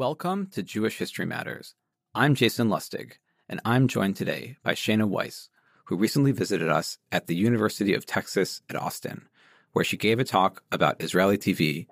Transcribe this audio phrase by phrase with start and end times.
[0.00, 1.74] Welcome to Jewish History Matters.
[2.14, 3.18] I'm Jason Lustig,
[3.50, 5.50] and I'm joined today by Shayna Weiss,
[5.84, 9.28] who recently visited us at the University of Texas at Austin,
[9.74, 11.86] where she gave a talk about Israeli TV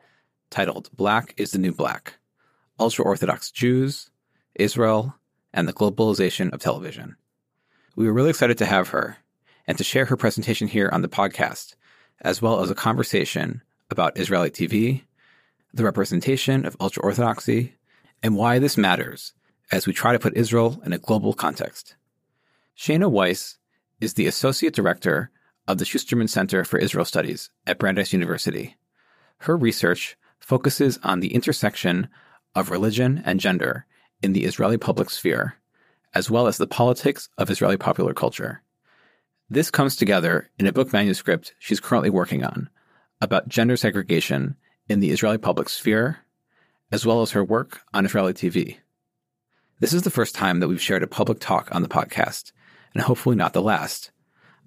[0.49, 2.15] titled Black is the New Black
[2.81, 4.09] Ultra Orthodox Jews,
[4.55, 5.15] Israel,
[5.53, 7.15] and the Globalization of Television.
[7.95, 9.19] We were really excited to have her
[9.67, 11.75] and to share her presentation here on the podcast,
[12.23, 15.03] as well as a conversation about Israeli TV,
[15.75, 17.75] the representation of ultra orthodoxy,
[18.23, 19.33] and why this matters
[19.71, 21.97] as we try to put Israel in a global context.
[22.77, 23.59] Shayna Weiss
[24.01, 25.31] is the Associate Director
[25.67, 28.77] of the Schusterman Center for Israel Studies at Brandeis University.
[29.39, 32.09] Her research focuses on the intersection
[32.55, 33.87] of religion and gender
[34.23, 35.57] in the Israeli public sphere,
[36.15, 38.63] as well as the politics of Israeli popular culture.
[39.51, 42.69] This comes together in a book manuscript she's currently working on
[43.21, 44.57] about gender segregation
[44.89, 46.19] in the Israeli public sphere
[46.91, 48.79] as well as her work on Israeli TV.
[49.81, 52.53] This is the first time that we've shared a public talk on the podcast,
[52.95, 54.11] and hopefully not the last.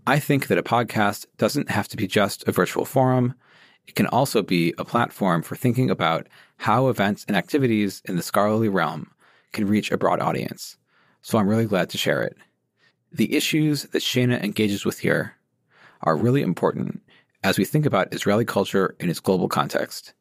[0.08, 3.34] I think that a podcast doesn't have to be just a virtual forum.
[3.88, 8.23] It can also be a platform for thinking about how events and activities in the
[8.23, 9.12] scholarly realm
[9.52, 10.78] can reach a broad audience.
[11.22, 12.38] So I'm really glad to share it.
[13.12, 15.36] The issues that Shayna engages with here
[16.02, 17.02] are really important
[17.44, 20.14] as we think about Israeli culture in its global context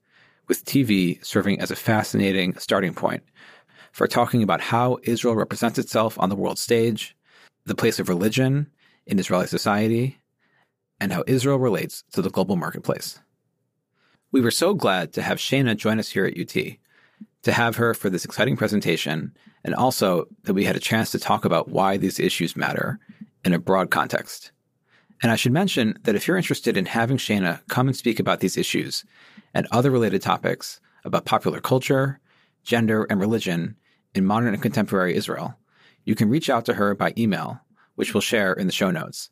[0.51, 3.23] with TV serving as a fascinating starting point
[3.93, 7.17] for talking about how Israel represents itself on the world stage,
[7.67, 8.69] the place of religion
[9.07, 10.19] in Israeli society,
[11.01, 13.21] and how Israel relates to the global marketplace.
[14.33, 16.53] We were so glad to have Shayna join us here at UT,
[17.43, 21.21] to have her for this exciting presentation, and also that we had a chance to
[21.21, 22.99] talk about why these issues matter
[23.45, 24.51] in a broad context.
[25.23, 28.41] And I should mention that if you're interested in having Shayna come and speak about
[28.41, 29.05] these issues
[29.55, 32.21] and other related topics about popular culture,
[32.63, 33.77] gender, and religion
[34.15, 35.57] in modern and contemporary Israel,
[36.05, 37.61] you can reach out to her by email,
[37.95, 39.31] which we'll share in the show notes.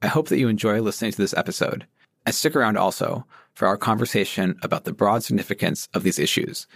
[0.00, 1.86] I hope that you enjoy listening to this episode,
[2.26, 6.66] and stick around also for our conversation about the broad significance of these issues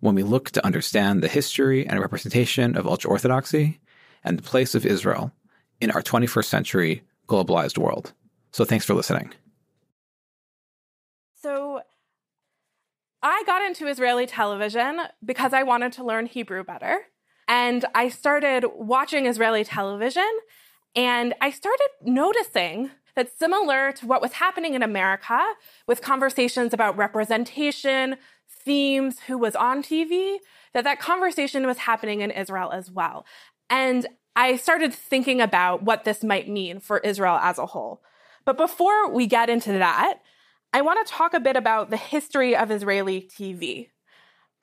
[0.00, 3.80] when we look to understand the history and representation of ultra orthodoxy
[4.24, 5.32] and the place of Israel
[5.80, 8.12] in our 21st century globalized world.
[8.50, 9.32] So thanks for listening.
[11.40, 11.82] So
[13.22, 17.02] I got into Israeli television because I wanted to learn Hebrew better.
[17.46, 20.28] And I started watching Israeli television
[20.96, 25.40] and I started noticing that similar to what was happening in America
[25.86, 28.16] with conversations about representation,
[28.48, 30.38] themes, who was on TV,
[30.72, 33.26] that that conversation was happening in Israel as well.
[33.68, 38.02] And I started thinking about what this might mean for Israel as a whole.
[38.44, 40.18] But before we get into that,
[40.72, 43.88] I want to talk a bit about the history of Israeli TV.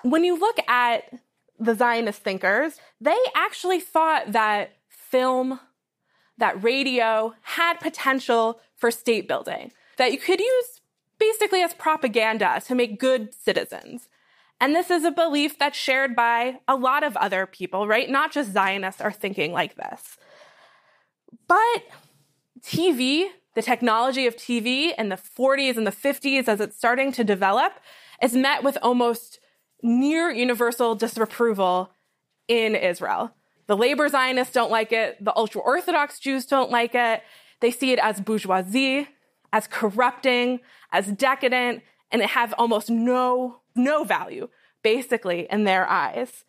[0.01, 1.03] When you look at
[1.59, 5.59] the Zionist thinkers, they actually thought that film,
[6.37, 10.81] that radio had potential for state building, that you could use
[11.19, 14.07] basically as propaganda to make good citizens.
[14.61, 18.09] And this is a belief that's shared by a lot of other people, right?
[18.09, 20.17] Not just Zionists are thinking like this.
[21.47, 21.83] But
[22.61, 27.23] TV, the technology of TV in the 40s and the 50s as it's starting to
[27.23, 27.73] develop,
[28.21, 29.39] is met with almost
[29.81, 31.91] near universal disapproval
[32.47, 33.33] in Israel.
[33.67, 37.21] The labor Zionists don't like it, the ultra Orthodox Jews don't like it.
[37.59, 39.07] They see it as bourgeoisie,
[39.53, 40.59] as corrupting,
[40.91, 44.49] as decadent, and it have almost no no value,
[44.83, 46.43] basically, in their eyes.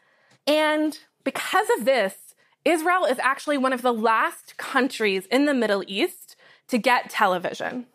[0.47, 2.35] And because of this,
[2.65, 6.37] Israel is actually one of the last countries in the Middle East
[6.71, 7.87] to get television.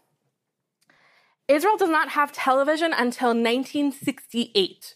[1.48, 4.96] Israel does not have television until 1968,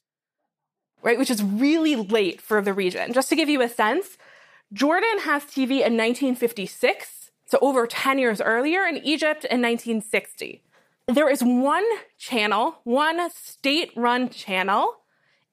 [1.03, 3.13] right, which is really late for the region.
[3.13, 4.18] Just to give you a sense,
[4.73, 10.63] Jordan has TV in 1956, so over 10 years earlier, and Egypt in 1960
[11.16, 11.85] there is one
[12.18, 14.97] channel, one state run channel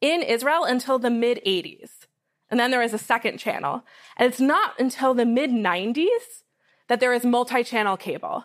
[0.00, 2.06] in Israel until the mid 80s.
[2.51, 3.84] And then there is a second channel.
[4.16, 6.42] And it's not until the mid 90s
[6.88, 8.44] that there is multi channel cable.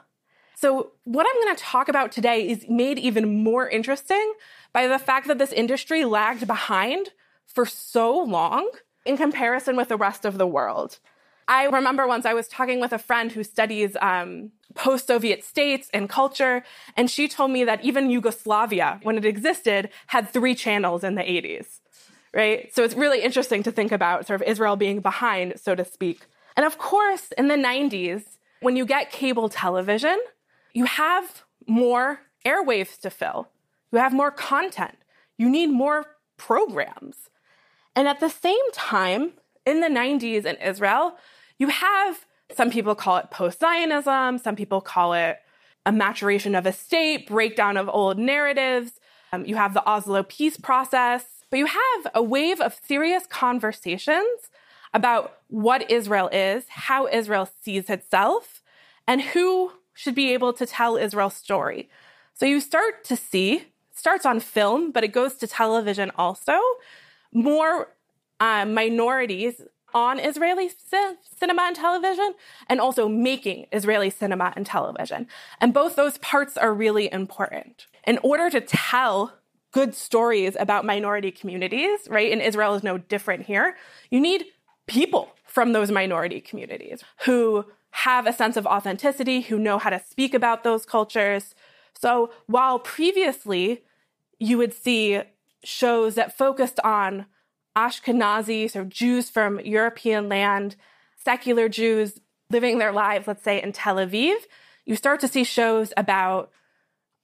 [0.56, 4.34] So, what I'm going to talk about today is made even more interesting
[4.74, 7.10] by the fact that this industry lagged behind
[7.48, 8.70] for so long
[9.06, 11.00] in comparison with the rest of the world.
[11.48, 15.90] I remember once I was talking with a friend who studies um, post Soviet states
[15.94, 16.64] and culture,
[16.96, 21.24] and she told me that even Yugoslavia, when it existed, had three channels in the
[21.24, 21.80] 80s,
[22.34, 22.74] right?
[22.74, 26.28] So it's really interesting to think about sort of Israel being behind, so to speak.
[26.56, 28.24] And of course, in the 90s,
[28.62, 30.20] when you get cable television,
[30.74, 33.50] you have more airwaves to fill,
[33.92, 34.98] you have more content,
[35.38, 36.06] you need more
[36.38, 37.30] programs.
[37.96, 39.34] And at the same time,
[39.66, 41.18] in the 90s in Israel,
[41.58, 42.26] you have
[42.56, 45.40] some people call it post Zionism, some people call it
[45.86, 49.00] a maturation of a state, breakdown of old narratives.
[49.34, 54.50] Um, you have the Oslo peace process, but you have a wave of serious conversations
[54.94, 58.62] about what Israel is, how Israel sees itself,
[59.08, 61.90] and who should be able to tell Israel's story.
[62.34, 66.58] So you start to see, starts on film, but it goes to television also,
[67.34, 67.94] more
[68.40, 69.62] uh, minorities
[69.94, 72.34] on Israeli c- cinema and television
[72.68, 75.28] and also making Israeli cinema and television.
[75.60, 77.88] And both those parts are really important.
[78.08, 79.34] In order to tell
[79.72, 83.76] good stories about minority communities, right, and Israel is no different here,
[84.10, 84.46] you need
[84.92, 90.02] people from those minority communities who have a sense of authenticity, who know how to
[90.10, 91.56] speak about those cultures.
[91.98, 93.84] So while previously
[94.38, 95.22] you would see
[95.64, 97.26] shows that focused on
[97.76, 100.76] Ashkenazi, so Jews from European land,
[101.16, 104.36] secular Jews living their lives, let's say in Tel Aviv,
[104.86, 106.52] you start to see shows about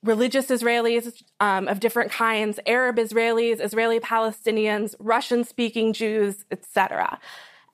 [0.03, 7.19] religious Israelis um, of different kinds, Arab Israelis, Israeli Palestinians, Russian speaking Jews, etc.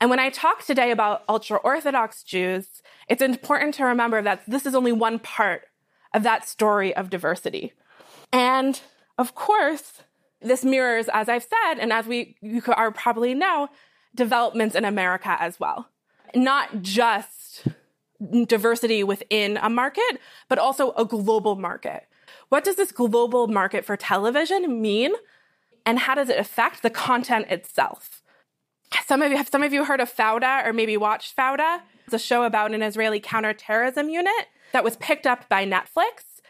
[0.01, 4.65] And when I talk today about ultra Orthodox Jews, it's important to remember that this
[4.65, 5.63] is only one part
[6.13, 7.73] of that story of diversity.
[8.31, 8.79] And
[9.17, 10.01] of course,
[10.41, 13.69] this mirrors, as I've said, and as we you are probably know,
[14.15, 15.89] developments in America as well.
[16.35, 17.67] Not just
[18.45, 20.19] diversity within a market,
[20.49, 22.07] but also a global market.
[22.49, 25.13] What does this global market for television mean?
[25.85, 28.22] And how does it affect the content itself?
[29.05, 31.81] Some of you have some of you heard of Fauda or maybe watched Fauda.
[32.05, 36.41] It's a show about an Israeli counterterrorism unit that was picked up by Netflix.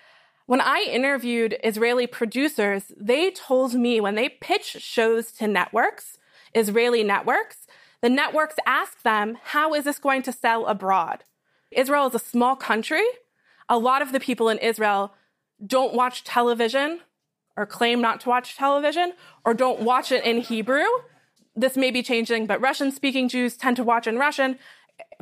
[0.46, 6.18] When I interviewed Israeli producers, they told me when they pitch shows to networks,
[6.54, 7.68] Israeli networks,
[8.02, 11.24] the networks ask them, how is this going to sell abroad?
[11.72, 13.06] Israel is a small country.
[13.70, 15.14] A lot of the people in Israel
[15.66, 17.00] don't watch television
[17.56, 19.14] or claim not to watch television
[19.46, 20.84] or don't watch it in Hebrew.
[21.56, 24.58] This may be changing, but Russian speaking Jews tend to watch in Russian.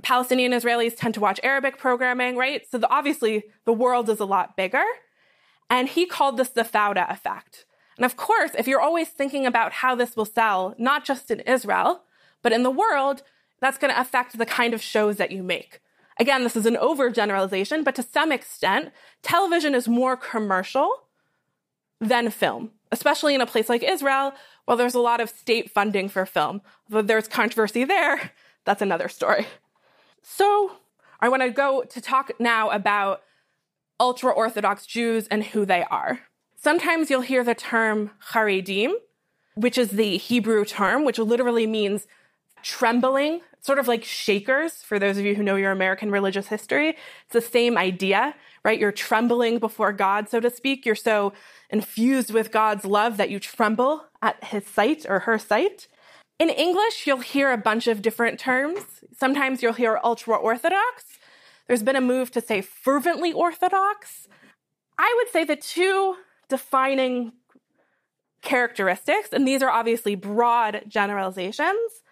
[0.01, 2.63] Palestinian Israelis tend to watch Arabic programming, right?
[2.69, 4.83] So the, obviously the world is a lot bigger.
[5.69, 7.66] And he called this the Fauda effect.
[7.98, 11.42] And of course, if you're always thinking about how this will sell, not just in
[11.42, 12.04] Israel,
[12.42, 13.24] but in the world,
[13.60, 15.80] that's going to affect the kind of shows that you make.
[16.19, 18.92] Again, this is an overgeneralization, but to some extent,
[19.22, 20.92] television is more commercial
[22.00, 24.34] than film, especially in a place like Israel,
[24.66, 26.62] where there's a lot of state funding for film.
[26.90, 28.31] Though there's controversy there,
[28.66, 29.48] that's another story.
[30.22, 30.78] So
[31.19, 33.22] I want to go to talk now about
[34.00, 36.22] ultra Orthodox Jews and who they are.
[36.56, 38.94] Sometimes you'll hear the term Haredim,
[39.56, 42.08] which is the Hebrew term, which literally means
[42.63, 46.90] trembling, sort of like shakers, for those of you who know your American religious history.
[46.90, 48.80] It's the same idea, right?
[48.80, 50.86] You're trembling before God, so to speak.
[50.86, 51.34] You're so
[51.69, 55.88] infused with God's love that you tremble at his sight or her sight.
[56.40, 58.81] In English, you'll hear a bunch of different terms.
[59.18, 61.06] Sometimes you'll hear ultra Orthodox,
[61.72, 64.28] there's been a move to say fervently Orthodox.
[64.98, 66.18] I would say the two
[66.50, 67.31] defining
[68.42, 72.04] characteristics, and these are obviously broad generalizations,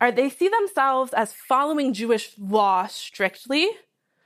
[0.00, 3.68] are they see themselves as following Jewish law strictly,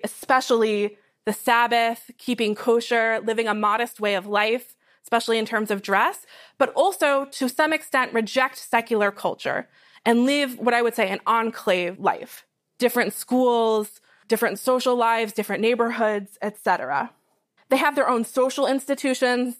[0.05, 5.83] especially the Sabbath, keeping kosher, living a modest way of life, especially in terms of
[5.83, 6.27] dress,
[6.59, 9.69] but also to some extent reject secular culture
[10.05, 12.47] and live what I would say an enclave life.
[12.79, 17.11] Different schools, different social lives, different neighborhoods, etc.
[17.69, 19.57] They have their own social institutions.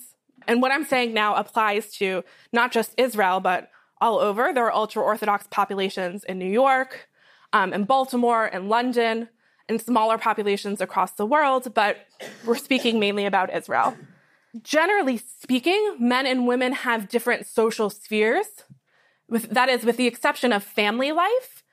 [0.47, 4.53] And what I'm saying now applies to not just Israel, but all over.
[4.53, 7.09] There are ultra Orthodox populations in New York,
[7.53, 9.29] um, in Baltimore, in London,
[9.69, 12.07] and smaller populations across the world, but
[12.45, 13.97] we're speaking mainly about Israel.
[14.63, 18.47] Generally speaking, men and women have different social spheres,
[19.29, 21.65] with, that is, with the exception of family life.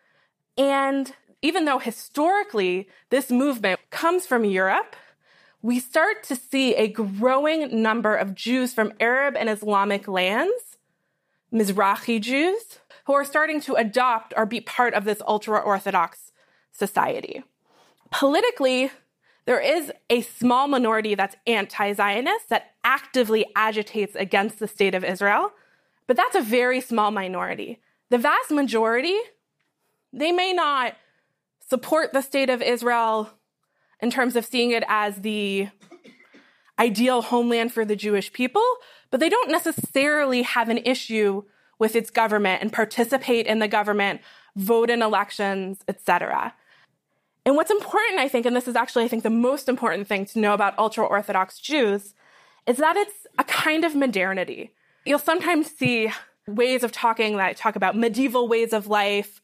[0.57, 4.95] And even though historically this movement comes from Europe,
[5.61, 10.77] we start to see a growing number of Jews from Arab and Islamic lands,
[11.53, 16.31] Mizrahi Jews, who are starting to adopt or be part of this ultra Orthodox
[16.71, 17.43] society.
[18.11, 18.91] Politically,
[19.45, 25.03] there is a small minority that's anti Zionist that actively agitates against the state of
[25.03, 25.51] Israel,
[26.07, 27.79] but that's a very small minority.
[28.09, 29.17] The vast majority,
[30.13, 30.95] they may not
[31.69, 33.31] support the state of Israel
[34.01, 35.69] in terms of seeing it as the
[36.77, 38.65] ideal homeland for the Jewish people,
[39.09, 41.43] but they don't necessarily have an issue
[41.79, 44.21] with its government and participate in the government,
[44.55, 46.53] vote in elections, etc.
[47.45, 50.25] And what's important, I think, and this is actually, I think, the most important thing
[50.27, 52.13] to know about ultra Orthodox Jews,
[52.67, 54.71] is that it's a kind of modernity.
[55.05, 56.11] You'll sometimes see
[56.47, 59.41] ways of talking that talk about medieval ways of life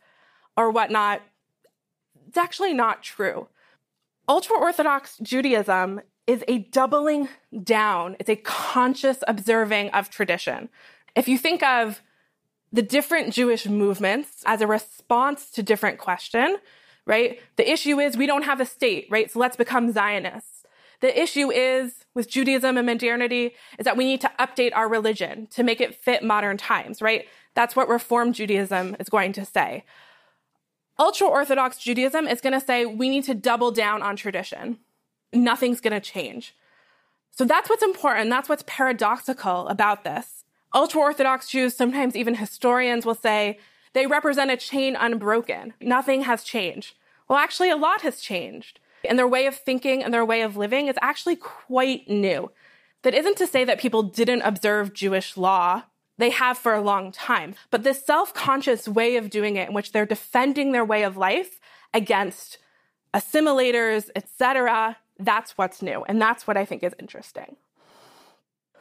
[0.56, 1.22] or whatnot.
[2.28, 3.48] It's actually not true.
[4.30, 7.30] Ultra Orthodox Judaism is a doubling
[7.64, 10.68] down, it's a conscious observing of tradition.
[11.16, 12.02] If you think of
[12.74, 16.58] the different Jewish movements as a response to different question,
[17.08, 17.40] right?
[17.56, 19.32] The issue is we don't have a state, right?
[19.32, 20.66] So let's become Zionists.
[21.00, 25.48] The issue is with Judaism and modernity is that we need to update our religion
[25.52, 27.28] to make it fit modern times, right?
[27.54, 29.86] That's what Reform Judaism is going to say.
[31.00, 34.80] Ultra Orthodox Judaism is going to say we need to double down on tradition.
[35.32, 36.56] Nothing's going to change.
[37.32, 38.32] So that's what's important.
[38.32, 40.44] That's what's paradoxical about this.
[40.74, 43.60] Ultra Orthodox Jews, sometimes even historians will say
[43.94, 45.74] they represent a chain unbroken.
[45.82, 46.96] Nothing has changed.
[47.28, 48.80] Well, actually, a lot has changed.
[49.08, 52.52] And their way of thinking and their way of living is actually quite new.
[53.04, 55.84] That isn't to say that people didn't observe Jewish law.
[56.18, 57.56] They have for a long time.
[57.70, 61.16] But this self conscious way of doing it, in which they're defending their way of
[61.16, 61.60] life
[61.94, 62.58] against
[63.14, 66.04] assimilators, etc., that's what's new.
[66.08, 67.56] And that's what I think is interesting.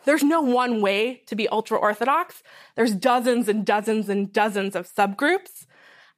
[0.07, 2.43] There's no one way to be ultra Orthodox.
[2.77, 5.67] There's dozens and dozens and dozens of subgroups.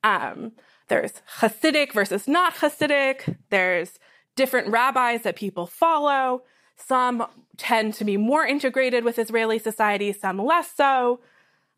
[0.05, 0.53] Um,
[0.89, 3.37] there's Hasidic versus not Hasidic.
[3.51, 3.99] There's
[4.37, 6.43] different rabbis that people follow.
[6.77, 7.27] Some
[7.57, 11.21] tend to be more integrated with Israeli society, some less so.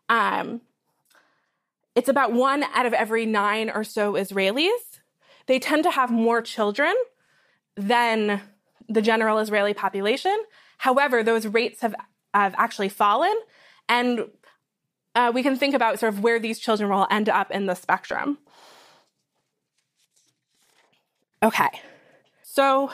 [0.09, 0.61] Um,
[1.95, 5.00] it's about one out of every nine or so Israelis.
[5.47, 6.95] They tend to have more children
[7.76, 8.43] than
[8.88, 10.37] the general Israeli population.
[10.81, 11.95] However, those rates have,
[12.33, 13.35] have actually fallen.
[13.87, 14.31] And
[15.15, 17.75] uh, we can think about sort of where these children will end up in the
[17.75, 18.39] spectrum.
[21.43, 21.69] Okay.
[22.43, 22.91] So,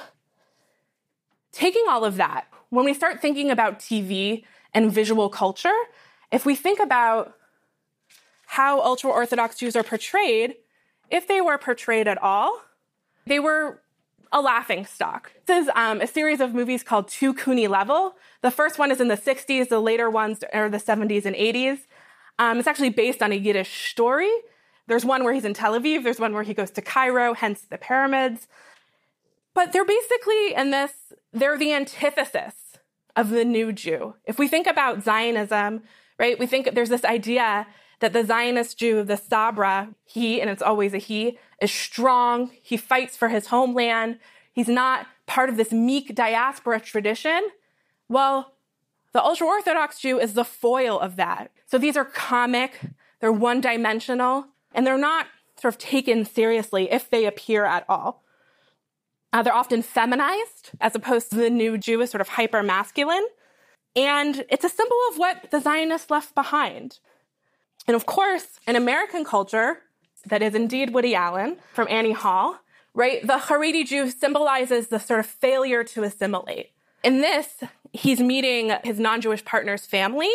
[1.52, 4.42] taking all of that, when we start thinking about TV
[4.74, 5.78] and visual culture,
[6.32, 7.34] if we think about
[8.46, 10.56] how ultra Orthodox Jews are portrayed,
[11.08, 12.62] if they were portrayed at all,
[13.26, 13.82] they were
[14.32, 15.32] a laughing stock.
[15.46, 18.12] This is um, a series of movies called Two Kuni Lemel.
[18.42, 21.78] The first one is in the 60s, the later ones are the 70s and 80s.
[22.38, 24.30] Um, it's actually based on a Yiddish story.
[24.86, 27.62] There's one where he's in Tel Aviv, there's one where he goes to Cairo, hence
[27.62, 28.46] the pyramids.
[29.54, 30.92] But they're basically in this,
[31.32, 32.78] they're the antithesis
[33.16, 34.14] of the new Jew.
[34.24, 35.82] If we think about Zionism,
[36.18, 37.66] right, we think there's this idea
[38.00, 42.50] that the Zionist Jew, the Sabra, he, and it's always a he, is strong.
[42.62, 44.18] He fights for his homeland.
[44.52, 47.48] He's not part of this meek diaspora tradition.
[48.08, 48.52] Well,
[49.12, 51.50] the ultra Orthodox Jew is the foil of that.
[51.66, 52.80] So these are comic,
[53.20, 55.26] they're one dimensional, and they're not
[55.60, 58.22] sort of taken seriously if they appear at all.
[59.32, 63.26] Uh, they're often feminized as opposed to the new Jew is sort of hyper masculine.
[63.94, 66.98] And it's a symbol of what the Zionists left behind.
[67.86, 69.82] And of course, in American culture,
[70.26, 72.58] that is indeed Woody Allen from Annie Hall,
[72.94, 73.24] right?
[73.24, 76.70] The Haredi Jew symbolizes the sort of failure to assimilate.
[77.04, 77.62] In this,
[77.92, 80.30] he's meeting his non Jewish partner's family.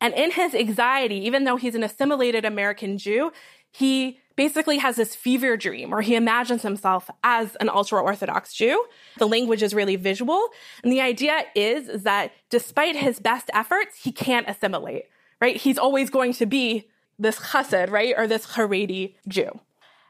[0.00, 3.32] And in his anxiety, even though he's an assimilated American Jew,
[3.70, 8.84] he basically has this fever dream where he imagines himself as an ultra Orthodox Jew.
[9.18, 10.48] The language is really visual.
[10.84, 15.06] And the idea is, is that despite his best efforts, he can't assimilate,
[15.40, 15.56] right?
[15.56, 18.14] He's always going to be this chassid, right?
[18.16, 19.60] Or this Haredi Jew.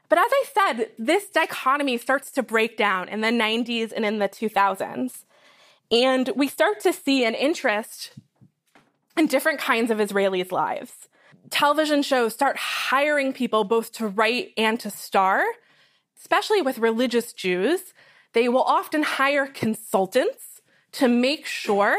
[0.08, 4.18] But as I said, this dichotomy starts to break down in the 90s and in
[4.18, 5.24] the 2000s.
[5.90, 8.12] And we start to see an interest
[9.16, 11.08] in different kinds of Israelis' lives
[11.50, 15.44] television shows start hiring people both to write and to star,
[16.18, 17.94] especially with religious Jews.
[18.32, 20.60] They will often hire consultants
[20.92, 21.96] to make sure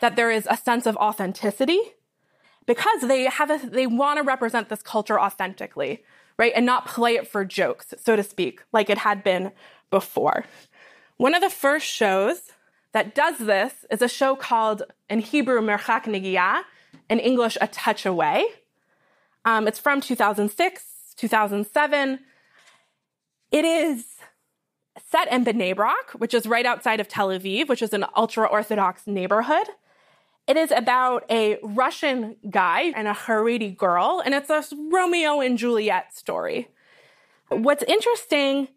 [0.00, 1.80] that there is a sense of authenticity
[2.66, 6.04] because they have a, they want to represent this culture authentically,
[6.38, 6.52] right?
[6.54, 9.52] And not play it for jokes, so to speak, like it had been
[9.90, 10.44] before.
[11.16, 12.52] One of the first shows
[12.92, 16.64] that does this is a show called in Hebrew Merchak Negia,
[17.08, 18.44] in English A Touch Away.
[19.44, 22.18] Um, it's from 2006, 2007.
[23.52, 24.16] It is
[25.10, 28.46] set in Bnei Brak, which is right outside of Tel Aviv, which is an ultra
[28.46, 29.68] Orthodox neighborhood.
[30.46, 35.58] It is about a Russian guy and a Haredi girl, and it's a Romeo and
[35.58, 36.68] Juliet story.
[37.48, 38.68] What's interesting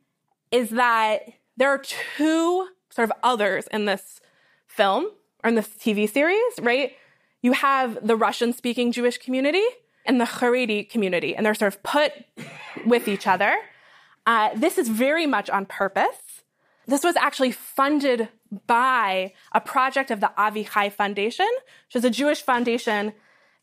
[0.51, 1.23] is that
[1.57, 1.77] there are
[2.17, 4.19] two sort of others in this
[4.67, 5.07] film
[5.43, 6.93] or in this TV series, right?
[7.41, 9.63] You have the Russian speaking Jewish community,
[10.09, 12.11] and the Haredi community, and they're sort of put
[12.85, 13.55] with each other.
[14.25, 16.38] Uh, this is very much on purpose.
[16.89, 18.29] This was actually funded
[18.65, 21.47] by a project of the Avichai Foundation,
[21.87, 23.13] which is a Jewish foundation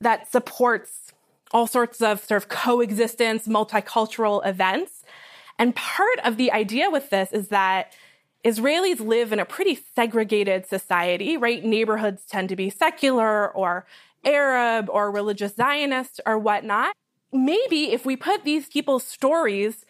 [0.00, 1.12] that supports
[1.50, 5.02] all sorts of sort of coexistence, multicultural events.
[5.59, 7.92] And part of the idea with this is that
[8.45, 11.64] Israelis live in a pretty segregated society, right?
[11.64, 13.87] Neighborhoods tend to be secular or
[14.25, 16.95] Arab or religious Zionist or whatnot.
[17.33, 19.85] Maybe if we put these people's stories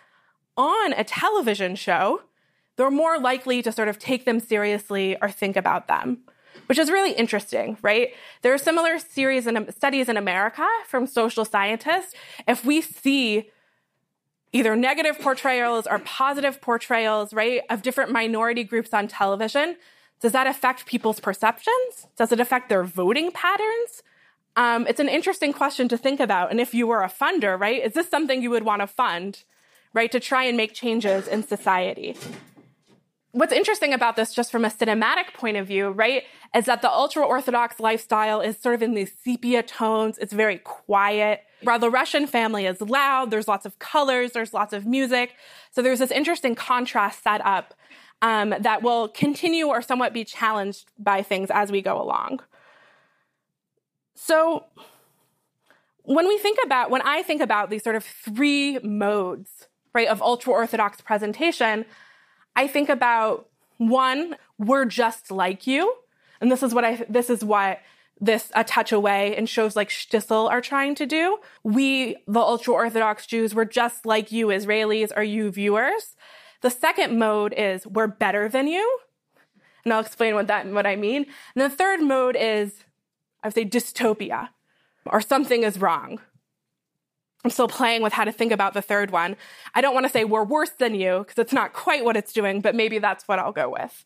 [0.57, 2.23] on a television show,
[2.77, 6.19] they're more likely to sort of take them seriously or think about them,
[6.67, 8.11] which is really interesting, right?
[8.43, 12.15] There are similar series and studies in America from social scientists.
[12.47, 13.51] If we see
[14.53, 19.77] either negative portrayals or positive portrayals, right, of different minority groups on television,
[20.21, 22.07] does that affect people's perceptions?
[22.17, 24.03] Does it affect their voting patterns?
[24.57, 26.51] Um, it's an interesting question to think about.
[26.51, 29.43] And if you were a funder, right, is this something you would want to fund,
[29.93, 32.17] right, to try and make changes in society?
[33.37, 36.23] What's interesting about this, just from a cinematic point of view, right,
[36.55, 40.17] is that the ultra Orthodox lifestyle is sort of in these sepia tones.
[40.17, 41.43] It's very quiet.
[41.63, 45.35] While the Russian family is loud, there's lots of colors, there's lots of music.
[45.71, 47.75] So there's this interesting contrast set up
[48.23, 52.41] um, that will continue or somewhat be challenged by things as we go along.
[54.15, 54.65] So
[56.05, 60.23] when we think about, when I think about these sort of three modes, right, of
[60.23, 61.85] ultra Orthodox presentation,
[62.57, 65.95] I think about one, we're just like you.
[66.41, 67.81] And this is what I, this is what
[68.19, 71.39] this a touch away and shows like Shtisel are trying to do.
[71.63, 76.17] We, the ultra Orthodox Jews, we're just like you Israelis or you viewers.
[76.63, 78.99] The second mode is we're better than you.
[79.85, 81.27] And I'll explain what that, what I mean.
[81.55, 82.85] And the third mode is,
[83.43, 84.49] I would say dystopia
[85.05, 86.21] or something is wrong.
[87.45, 89.37] I'm still playing with how to think about the third one.
[89.75, 92.33] I don't want to say we're worse than you because it's not quite what it's
[92.33, 94.05] doing, but maybe that's what I'll go with.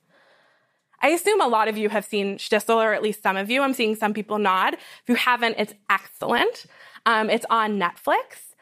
[1.02, 3.62] I assume a lot of you have seen Shtisel, or at least some of you.
[3.62, 4.74] I'm seeing some people nod.
[4.74, 6.66] If you haven't, it's excellent.
[7.06, 8.54] Um, it's on Netflix.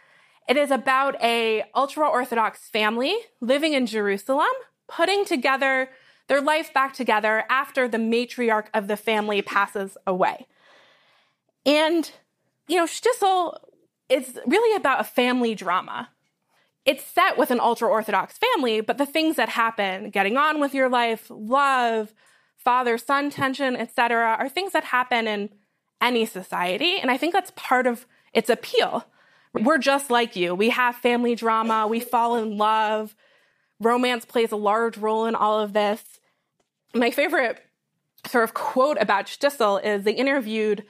[0.49, 4.47] It is about a ultra Orthodox family living in Jerusalem,
[4.87, 5.91] putting together
[6.29, 10.47] their life back together after the matriarch of the family passes away.
[11.67, 12.11] And,
[12.69, 13.59] you know, Shtisel
[14.09, 16.11] is really about a family drama.
[16.85, 20.75] It's set with an ultra Orthodox family, but the things that happen, getting on with
[20.75, 22.15] your life, love,
[22.57, 25.51] father son tension, etc., are things that happen in
[26.01, 26.99] any society.
[26.99, 29.07] And I think that's part of its appeal.
[29.53, 30.55] We're just like you.
[30.55, 33.15] We have family drama, we fall in love.
[33.81, 36.03] Romance plays a large role in all of this.
[36.95, 37.63] My favorite
[38.27, 40.85] sort of quote about Shtisel is they interviewed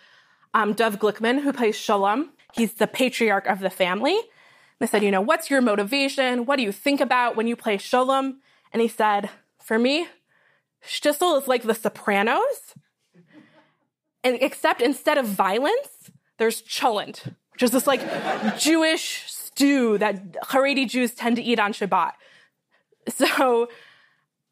[0.55, 2.31] um, Glickman, who plays Shalom.
[2.55, 4.19] He's the patriarch of the family.
[4.79, 6.47] They said, you know, what's your motivation?
[6.47, 8.41] What do you think about when you play Shalom?
[8.73, 9.31] And he said,
[9.63, 10.09] for me,
[10.85, 12.75] Shtisel is like the Sopranos,
[14.23, 18.01] and except instead of violence, there's cholent, which is this like
[18.59, 22.13] Jewish stew that Haredi Jews tend to eat on Shabbat.
[23.09, 23.69] So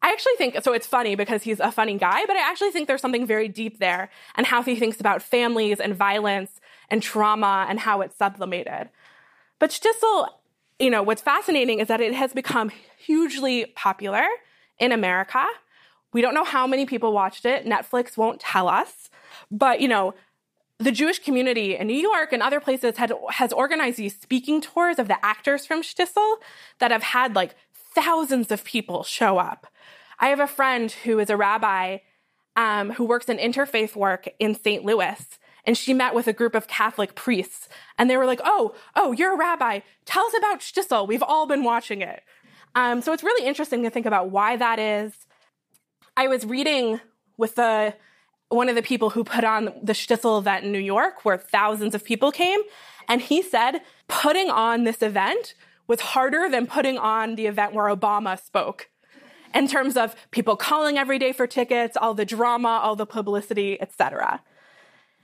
[0.01, 0.73] I actually think so.
[0.73, 3.79] It's funny because he's a funny guy, but I actually think there's something very deep
[3.79, 8.89] there and how he thinks about families and violence and trauma and how it's sublimated.
[9.59, 10.29] But Shtisel,
[10.79, 14.25] you know, what's fascinating is that it has become hugely popular
[14.79, 15.45] in America.
[16.13, 17.65] We don't know how many people watched it.
[17.65, 19.09] Netflix won't tell us.
[19.51, 20.13] But, you know,
[20.79, 24.99] the Jewish community in New York and other places had, has organized these speaking tours
[24.99, 26.35] of the actors from Shtisel
[26.79, 27.55] that have had like
[27.95, 29.67] thousands of people show up.
[30.19, 31.97] I have a friend who is a rabbi
[32.55, 34.83] um, who works in interfaith work in St.
[34.83, 35.39] Louis.
[35.67, 37.69] And she met with a group of Catholic priests.
[37.99, 39.81] And they were like, oh, oh, you're a rabbi.
[40.05, 41.07] Tell us about Shtisel.
[41.07, 42.23] We've all been watching it.
[42.73, 45.13] Um, so it's really interesting to think about why that is.
[46.15, 47.01] I was reading
[47.37, 47.93] with the
[48.49, 51.93] one of the people who put on the Shtisel event in New York, where thousands
[51.93, 52.61] of people came,
[53.09, 55.53] and he said putting on this event
[55.87, 58.89] was harder than putting on the event where Obama spoke
[59.53, 63.81] in terms of people calling every day for tickets, all the drama, all the publicity,
[63.81, 64.41] etc.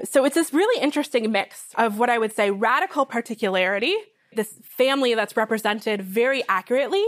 [0.04, 3.96] So it's this really interesting mix of what I would say radical particularity,
[4.36, 7.06] this family that's represented very accurately,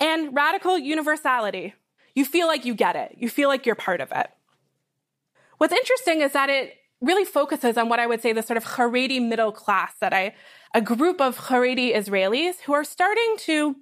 [0.00, 1.74] and radical universality.
[2.14, 3.14] You feel like you get it.
[3.18, 4.30] You feel like you're part of it.
[5.58, 8.64] What's interesting is that it really focuses on what I would say the sort of
[8.64, 10.34] Haredi middle class that I,
[10.74, 13.76] a group of Haredi Israelis who are starting to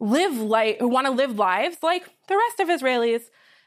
[0.00, 3.22] live like, who want to live lives like the rest of Israelis.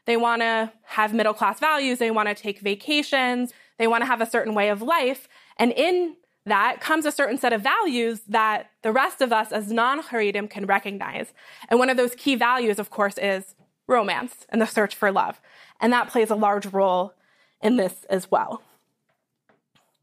[0.06, 1.98] They want to have middle class values.
[1.98, 3.52] They want to take vacations.
[3.78, 5.28] They want to have a certain way of life.
[5.56, 9.70] And in that comes a certain set of values that the rest of us as
[9.70, 11.32] non Haredim can recognize.
[11.68, 13.54] And one of those key values, of course, is
[13.86, 15.40] romance and the search for love.
[15.80, 17.14] And that plays a large role
[17.60, 18.62] in this as well.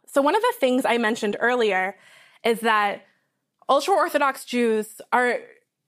[0.07, 1.97] So, one of the things I mentioned earlier
[2.43, 3.05] is that
[3.67, 5.39] ultra Orthodox Jews are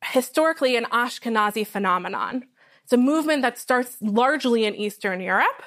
[0.03, 2.45] historically an Ashkenazi phenomenon.
[2.83, 5.63] It's a movement that starts largely in Eastern Europe.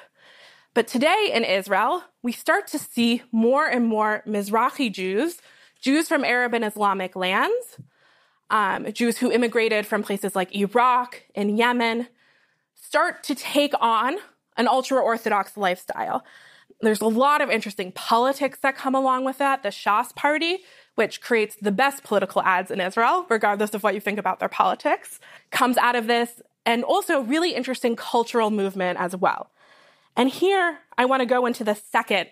[0.73, 5.39] But today in Israel, we start to see more and more Mizrahi Jews,
[5.81, 7.77] Jews from Arab and Islamic lands,
[8.49, 12.07] um, Jews who immigrated from places like Iraq and Yemen,
[12.75, 14.17] start to take on
[14.55, 16.23] an ultra Orthodox lifestyle.
[16.79, 19.63] There's a lot of interesting politics that come along with that.
[19.63, 20.59] The Shas party,
[20.95, 24.49] which creates the best political ads in Israel, regardless of what you think about their
[24.49, 25.19] politics,
[25.51, 29.50] comes out of this, and also really interesting cultural movement as well.
[30.15, 32.29] And here I want to go into the second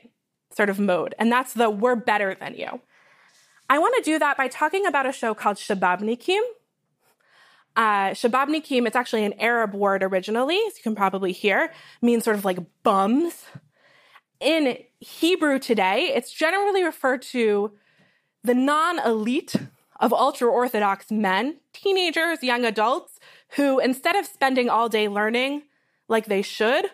[0.52, 2.82] sort of mode, and that's the we're better than you.
[3.70, 6.42] I want to do that by talking about a show called Shababnikim.
[7.76, 12.36] Uh, Shababnikim, it's actually an Arab word originally, as you can probably hear, means sort
[12.36, 13.46] of like bums
[14.40, 17.72] in Hebrew today, it's generally referred to
[18.44, 19.56] the non elite
[20.00, 23.20] of ultra Orthodox men, teenagers, young adults,
[23.56, 25.64] who instead of spending all day learning
[26.08, 26.86] like they should,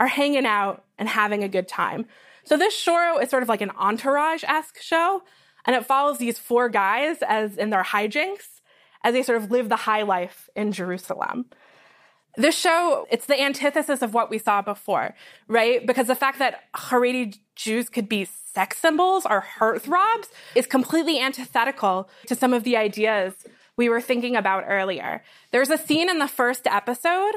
[0.00, 2.06] are hanging out and having a good time.
[2.44, 5.22] So this show is sort of like an entourage esque show,
[5.66, 8.60] and it follows these four guys as in their hijinks
[9.04, 11.46] as they sort of live the high life in Jerusalem.
[12.36, 15.14] This show, it's the antithesis of what we saw before,
[15.48, 15.86] right?
[15.86, 22.08] Because the fact that Haredi Jews could be sex symbols or heartthrobs is completely antithetical
[22.26, 23.34] to some of the ideas
[23.76, 25.22] we were thinking about earlier.
[25.50, 27.34] There's a scene in the first episode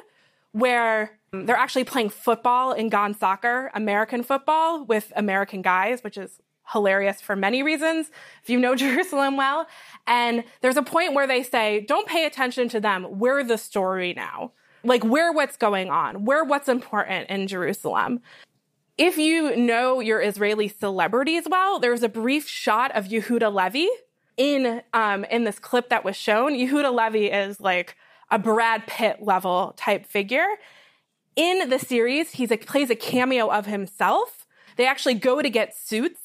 [0.54, 6.40] where they're actually playing football in Gan Sacher, American football with American guys, which is
[6.72, 8.10] hilarious for many reasons
[8.42, 9.68] if you know Jerusalem well.
[10.08, 13.20] And there's a point where they say, don't pay attention to them.
[13.20, 18.22] We're the story now like where what's going on, where what's important in Jerusalem.
[18.98, 23.90] If you know your Israeli celebrities well, there's a brief shot of Yehuda Levy
[24.38, 26.54] in um, in this clip that was shown.
[26.54, 27.96] Yehuda Levy is like
[28.30, 30.48] a Brad Pitt level type figure.
[31.36, 34.46] In the series, he plays a cameo of himself.
[34.76, 36.20] They actually go to get suits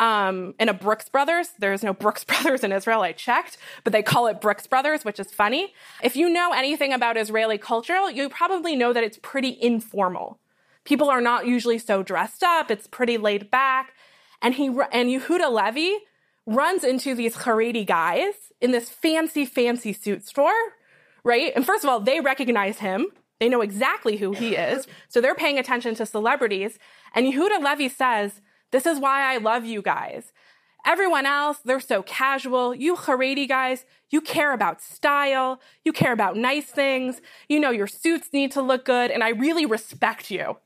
[0.00, 1.50] um, in a Brooks Brothers.
[1.58, 5.20] There's no Brooks Brothers in Israel, I checked, but they call it Brooks Brothers, which
[5.20, 5.74] is funny.
[6.02, 10.38] If you know anything about Israeli culture, you probably know that it's pretty informal.
[10.84, 13.92] People are not usually so dressed up, it's pretty laid back.
[14.40, 15.98] And he and Yehuda Levy
[16.46, 20.52] runs into these Haredi guys in this fancy, fancy suit store,
[21.24, 21.52] right?
[21.54, 23.06] And first of all, they recognize him.
[23.40, 24.86] They know exactly who he is.
[25.08, 26.78] So they're paying attention to celebrities.
[27.14, 28.40] And Yehuda Levy says,
[28.72, 30.32] this is why I love you guys.
[30.86, 32.74] Everyone else, they're so casual.
[32.74, 35.60] You Haredi guys, you care about style.
[35.84, 37.20] You care about nice things.
[37.48, 39.10] You know, your suits need to look good.
[39.10, 40.56] And I really respect you.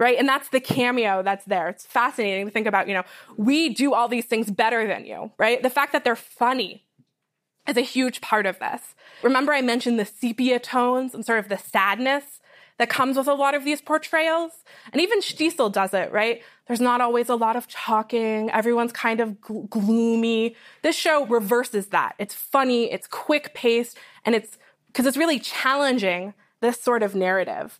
[0.00, 0.18] Right.
[0.18, 1.68] And that's the cameo that's there.
[1.68, 3.04] It's fascinating to think about, you know,
[3.36, 5.62] we do all these things better than you, right?
[5.62, 6.82] The fact that they're funny
[7.66, 8.94] is a huge part of this.
[9.22, 12.40] Remember, I mentioned the sepia tones and sort of the sadness
[12.78, 14.64] that comes with a lot of these portrayals.
[14.92, 16.42] And even Shtisel does it, right?
[16.66, 18.50] There's not always a lot of talking.
[18.50, 20.56] Everyone's kind of gl- gloomy.
[20.82, 22.14] This show reverses that.
[22.18, 27.78] It's funny, it's quick paced, and it's because it's really challenging this sort of narrative.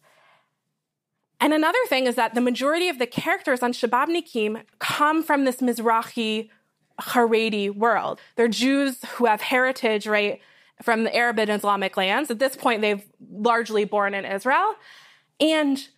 [1.40, 5.56] And another thing is that the majority of the characters on Shababnikim come from this
[5.56, 6.50] Mizrahi
[7.00, 8.20] Haredi world.
[8.36, 10.40] They're Jews who have heritage, right,
[10.82, 12.30] from the Arab and Islamic lands.
[12.30, 14.74] At this point, they've largely born in Israel.
[15.40, 15.88] And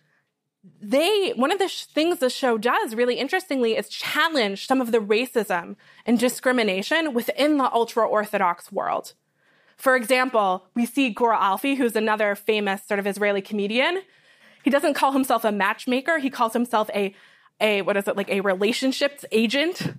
[0.81, 4.91] they, one of the sh- things the show does really interestingly is challenge some of
[4.91, 9.13] the racism and discrimination within the ultra Orthodox world.
[9.77, 14.01] For example, we see Guri Alfi, who's another famous sort of Israeli comedian.
[14.63, 17.13] He doesn't call himself a matchmaker, he calls himself a
[17.61, 19.95] a what is it like a relationships agent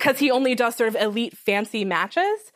[0.00, 2.50] because he only does sort of elite fancy matches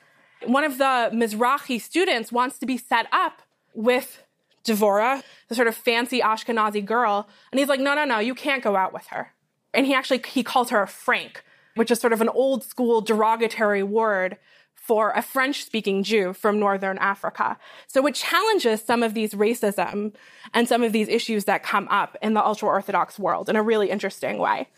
[0.46, 3.42] one of the Mizrahi students wants to be set up
[3.74, 4.22] with
[4.64, 7.28] Devora, the sort of fancy Ashkenazi girl.
[7.52, 9.32] And he's like, no, no, no, you can't go out with her.
[9.72, 13.00] And he actually, he calls her a Frank, which is sort of an old school
[13.00, 14.38] derogatory word
[14.74, 17.58] for a French speaking Jew from Northern Africa.
[17.86, 20.12] So it challenges some of these racism
[20.52, 23.62] and some of these issues that come up in the ultra Orthodox world in a
[23.62, 24.68] really interesting way.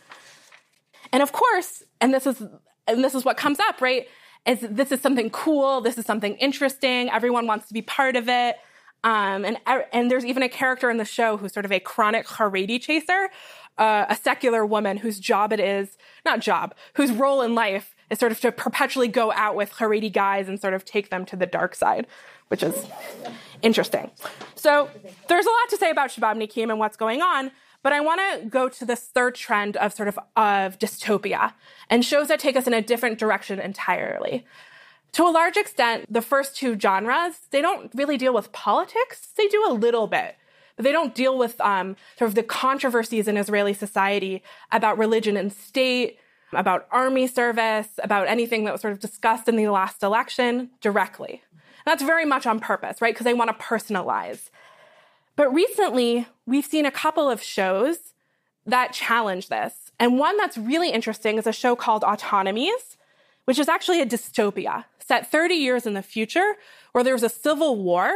[1.17, 2.43] And of course, and this is,
[2.87, 4.07] and this is what comes up, right?
[4.47, 8.29] is this is something cool, this is something interesting, everyone wants to be part of
[8.29, 8.57] it.
[9.05, 9.59] Um, and
[9.93, 13.31] and there's even a character in the show who's sort of a chronic Haredi chaser,
[13.79, 18.19] uh, a secular woman whose job it is not job, whose role in life is
[18.19, 21.37] sort of to perpetually go out with Haredi guys and sort of take them to
[21.37, 22.07] the dark side,
[22.49, 22.87] which is
[23.63, 24.11] interesting.
[24.55, 24.89] So
[25.29, 27.51] there's a lot to say about Shababnikim and what's going on,
[27.87, 31.53] but I want to go to this third trend of sort of of dystopia
[31.89, 34.45] and shows that take us in a different direction entirely.
[35.13, 39.29] To a large extent, the first two genres, they don't really deal with politics.
[39.37, 40.35] They do a little bit,
[40.75, 45.37] but they don't deal with um, sort of the controversies in Israeli society about religion
[45.37, 46.19] and state,
[46.53, 51.41] about army service, about anything that was sort of discussed in the last election directly.
[51.53, 53.15] And that's very much on purpose, right?
[53.15, 54.51] Because they want to personalize.
[55.37, 58.15] But recently, we've seen a couple of shows
[58.65, 59.93] that challenge this.
[60.01, 62.97] And one that's really interesting is a show called Autonomies,
[63.45, 66.57] which is actually a dystopia set 30 years in the future
[66.93, 68.11] where there's a civil war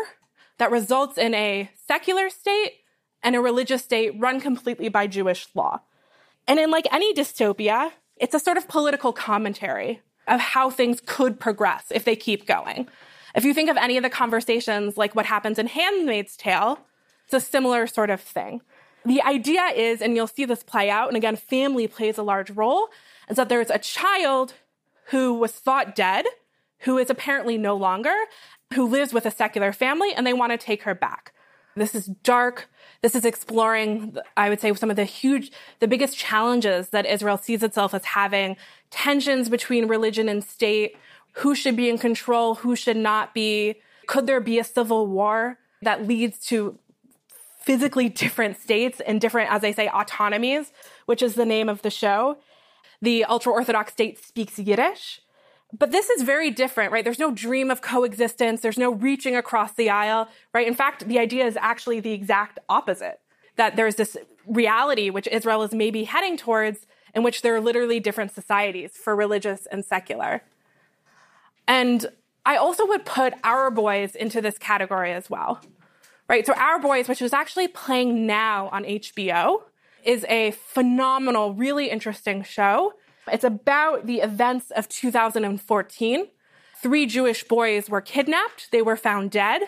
[0.59, 2.78] that results in a secular state
[3.22, 5.80] and a religious state run completely by Jewish law.
[6.48, 11.38] And in like any dystopia, it's a sort of political commentary of how things could
[11.38, 12.88] progress if they keep going.
[13.35, 16.80] If you think of any of the conversations like what happens in Handmaid's Tale,
[17.32, 18.60] it's a similar sort of thing.
[19.04, 22.50] The idea is, and you'll see this play out, and again, family plays a large
[22.50, 22.88] role,
[23.28, 24.54] is that there's a child
[25.06, 26.26] who was thought dead,
[26.80, 28.14] who is apparently no longer,
[28.74, 31.32] who lives with a secular family, and they want to take her back.
[31.76, 32.68] This is dark.
[33.00, 37.38] This is exploring, I would say, some of the huge, the biggest challenges that Israel
[37.38, 38.56] sees itself as having
[38.90, 40.96] tensions between religion and state,
[41.34, 43.76] who should be in control, who should not be.
[44.08, 46.78] Could there be a civil war that leads to
[47.61, 50.73] physically different states and different, as I say, autonomies,
[51.07, 52.38] which is the name of the show?
[53.03, 55.20] The ultra Orthodox state speaks Yiddish.
[55.77, 57.05] But this is very different, right?
[57.05, 58.61] There's no dream of coexistence.
[58.61, 60.66] There's no reaching across the aisle, right?
[60.66, 63.20] In fact, the idea is actually the exact opposite
[63.57, 68.01] that there's this reality which Israel is maybe heading towards in which there are literally
[68.01, 70.42] different societies for religious and secular.
[71.68, 72.07] And
[72.44, 75.61] I also would put Our Boys into this category as well,
[76.30, 76.46] right?
[76.46, 79.64] So, Our Boys, which is actually playing now on HBO,
[80.04, 82.94] is a phenomenal, really interesting show
[83.32, 86.28] it's about the events of 2014.
[86.82, 89.62] Three Jewish boys were kidnapped, they were found dead.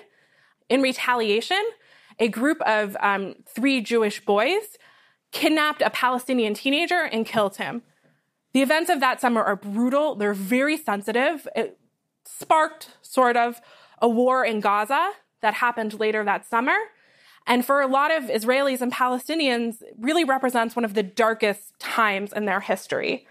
[0.68, 1.62] In retaliation,
[2.18, 4.78] a group of um, three Jewish boys
[5.30, 7.82] kidnapped a Palestinian teenager and killed him.
[8.52, 11.46] The events of that summer are brutal, they're very sensitive.
[11.54, 11.78] It
[12.24, 13.60] sparked sort of
[14.00, 15.12] a war in Gaza
[15.42, 16.76] that happened later that summer.
[17.46, 22.32] And for a lot of Israelis and Palestinians, really represents one of the darkest times
[22.32, 23.26] in their history.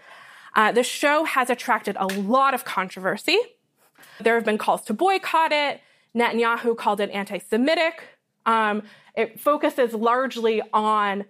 [0.54, 3.38] Uh, the show has attracted a lot of controversy.
[4.20, 5.80] There have been calls to boycott it.
[6.14, 8.04] Netanyahu called it anti Semitic.
[8.44, 8.82] Um,
[9.16, 11.24] it focuses largely on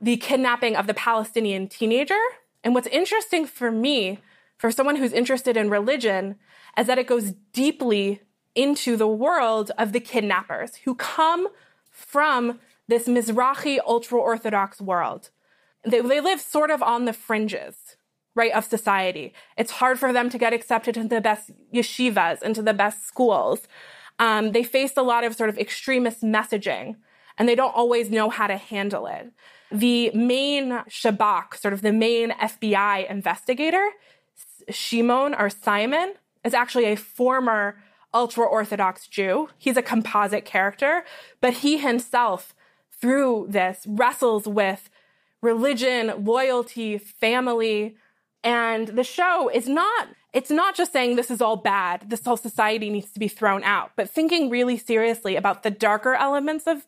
[0.00, 2.20] the kidnapping of the Palestinian teenager.
[2.62, 4.20] And what's interesting for me,
[4.56, 6.36] for someone who's interested in religion,
[6.78, 8.22] is that it goes deeply
[8.54, 11.48] into the world of the kidnappers who come
[11.90, 15.30] from this Mizrahi ultra Orthodox world.
[15.84, 17.96] They, they live sort of on the fringes
[18.34, 19.32] right, of society.
[19.56, 23.68] It's hard for them to get accepted into the best yeshivas, into the best schools.
[24.18, 26.96] Um, they face a lot of sort of extremist messaging,
[27.38, 29.32] and they don't always know how to handle it.
[29.70, 33.90] The main Shabak, sort of the main FBI investigator,
[34.70, 36.14] Shimon or Simon,
[36.44, 37.76] is actually a former
[38.14, 39.50] ultra Orthodox Jew.
[39.58, 41.04] He's a composite character,
[41.40, 42.54] but he himself,
[42.90, 44.88] through this, wrestles with
[45.42, 47.96] religion, loyalty, family,
[48.42, 52.36] and the show is not, it's not just saying this is all bad, this whole
[52.36, 56.86] society needs to be thrown out, but thinking really seriously about the darker elements of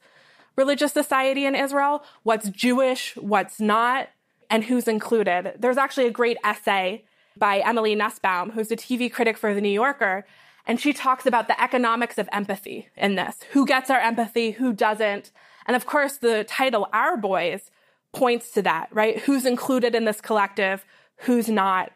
[0.56, 4.08] religious society in Israel, what's Jewish, what's not,
[4.48, 5.54] and who's included.
[5.58, 7.04] There's actually a great essay
[7.36, 10.24] by Emily Nussbaum, who's a TV critic for The New Yorker,
[10.66, 13.38] and she talks about the economics of empathy in this.
[13.52, 15.30] Who gets our empathy, who doesn't?
[15.66, 17.70] And of course, the title Our Boys
[18.12, 19.20] points to that, right?
[19.20, 20.84] Who's included in this collective?
[21.18, 21.92] who's not,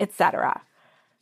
[0.00, 0.62] etc.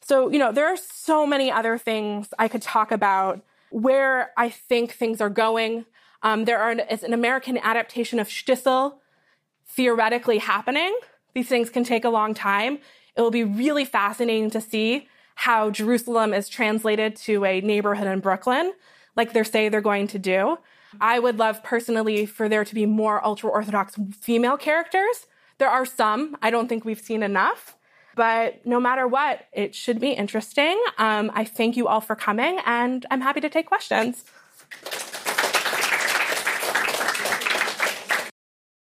[0.00, 4.48] So, you know, there are so many other things I could talk about where I
[4.48, 5.84] think things are going.
[6.22, 8.94] Um, there are, is an American adaptation of Shtisel
[9.66, 10.94] theoretically happening.
[11.34, 12.78] These things can take a long time.
[13.16, 18.20] It will be really fascinating to see how Jerusalem is translated to a neighborhood in
[18.20, 18.72] Brooklyn,
[19.16, 20.58] like they say they're going to do.
[21.00, 25.26] I would love personally for there to be more ultra Orthodox female characters
[25.62, 26.36] there are some.
[26.42, 27.76] I don't think we've seen enough.
[28.16, 30.76] But no matter what, it should be interesting.
[30.98, 34.24] Um, I thank you all for coming, and I'm happy to take questions.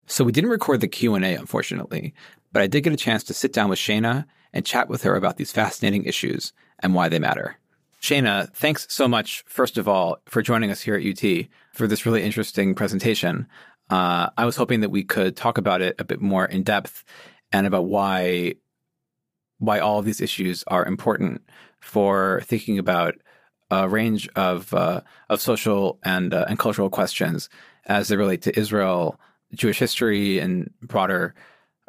[0.07, 2.15] So we didn't record the Q&A, unfortunately,
[2.51, 5.15] but I did get a chance to sit down with Shayna and chat with her
[5.15, 7.57] about these fascinating issues and why they matter.
[8.01, 12.07] Shayna, thanks so much, first of all, for joining us here at UT for this
[12.07, 13.47] really interesting presentation.
[13.91, 17.05] Uh, I was hoping that we could talk about it a bit more in depth
[17.53, 18.55] and about why
[19.59, 21.43] why all of these issues are important
[21.81, 23.17] for thinking about
[23.71, 27.51] a range of uh, of social and uh, and cultural questions
[27.87, 29.21] as they relate to Israel,
[29.55, 31.35] Jewish history, and broader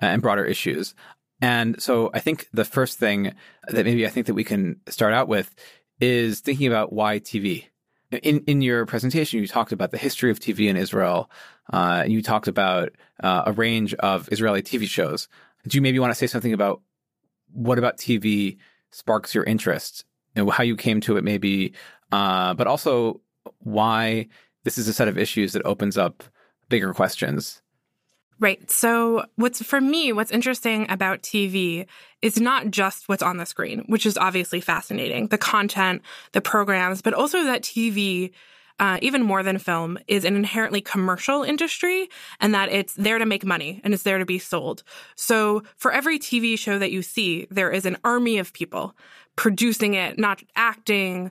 [0.02, 0.94] and broader issues.
[1.42, 3.34] And so, I think the first thing
[3.68, 5.54] that maybe I think that we can start out with
[6.00, 7.66] is thinking about why TV.
[8.12, 11.32] In in your presentation, you talked about the history of TV in Israel.
[11.72, 12.90] Uh, you talked about
[13.24, 15.28] uh, a range of Israeli TV shows.
[15.68, 16.82] Do you maybe want to say something about
[17.54, 18.58] what about TV
[18.92, 21.74] sparks your interest and how you came to it, maybe,
[22.12, 23.22] uh, but also
[23.60, 24.28] why
[24.64, 26.24] this is a set of issues that opens up
[26.70, 27.61] bigger questions
[28.42, 28.72] Right.
[28.72, 31.86] So, what's for me, what's interesting about TV
[32.24, 36.02] is not just what's on the screen, which is obviously fascinating the content,
[36.32, 38.32] the programs, but also that TV.
[38.80, 43.28] Uh, even more than film, is an inherently commercial industry and that it's there to
[43.28, 44.82] make money and it's there to be sold.
[45.16, 48.96] So for every TV show that you see, there is an army of people
[49.36, 51.30] producing it, not acting,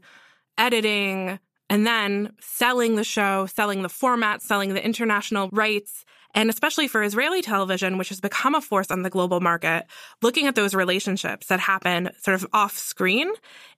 [0.59, 6.05] editing, and then selling the show, selling the format, selling the international rights.
[6.35, 9.87] And especially for Israeli television, which has become a force on the global market,
[10.23, 13.31] looking at those relationships that happen sort of off screen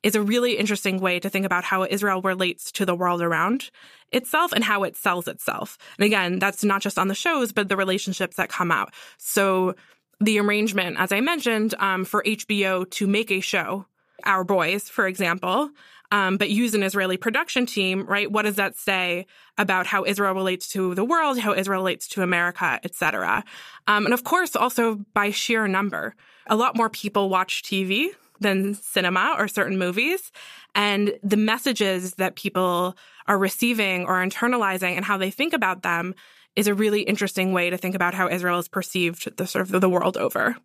[0.03, 3.71] is a really interesting way to think about how Israel relates to the world around
[4.11, 5.79] itself and how it sells itself.
[5.99, 8.93] And again, that's not just on the shows, but the relationships that come out.
[9.17, 9.75] So
[10.21, 13.87] the arrangement, as I mentioned, um, for HBO to make a show,
[14.25, 15.71] Our Boys, for example,
[16.12, 18.31] um, but use an Israeli production team, right?
[18.31, 22.22] What does that say about how Israel relates to the world, how Israel relates to
[22.22, 23.42] America, et cetera?
[23.88, 26.14] Um, and of course, also by sheer number.
[26.48, 28.09] A lot more people watch TV
[28.40, 30.31] than cinema or certain movies.
[30.75, 32.94] And the messages that people
[33.27, 36.14] are receiving or internalizing and how they think about them
[36.57, 39.81] is a really interesting way to think about how Israel is perceived the sort of
[39.81, 40.57] the world over.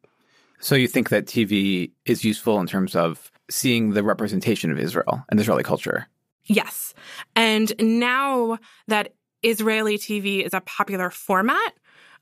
[0.60, 5.23] So you think that TV is useful in terms of seeing the representation of Israel
[5.29, 6.07] and Israeli culture.
[6.45, 6.93] Yes.
[7.36, 8.57] And now
[8.88, 11.73] that Israeli TV is a popular format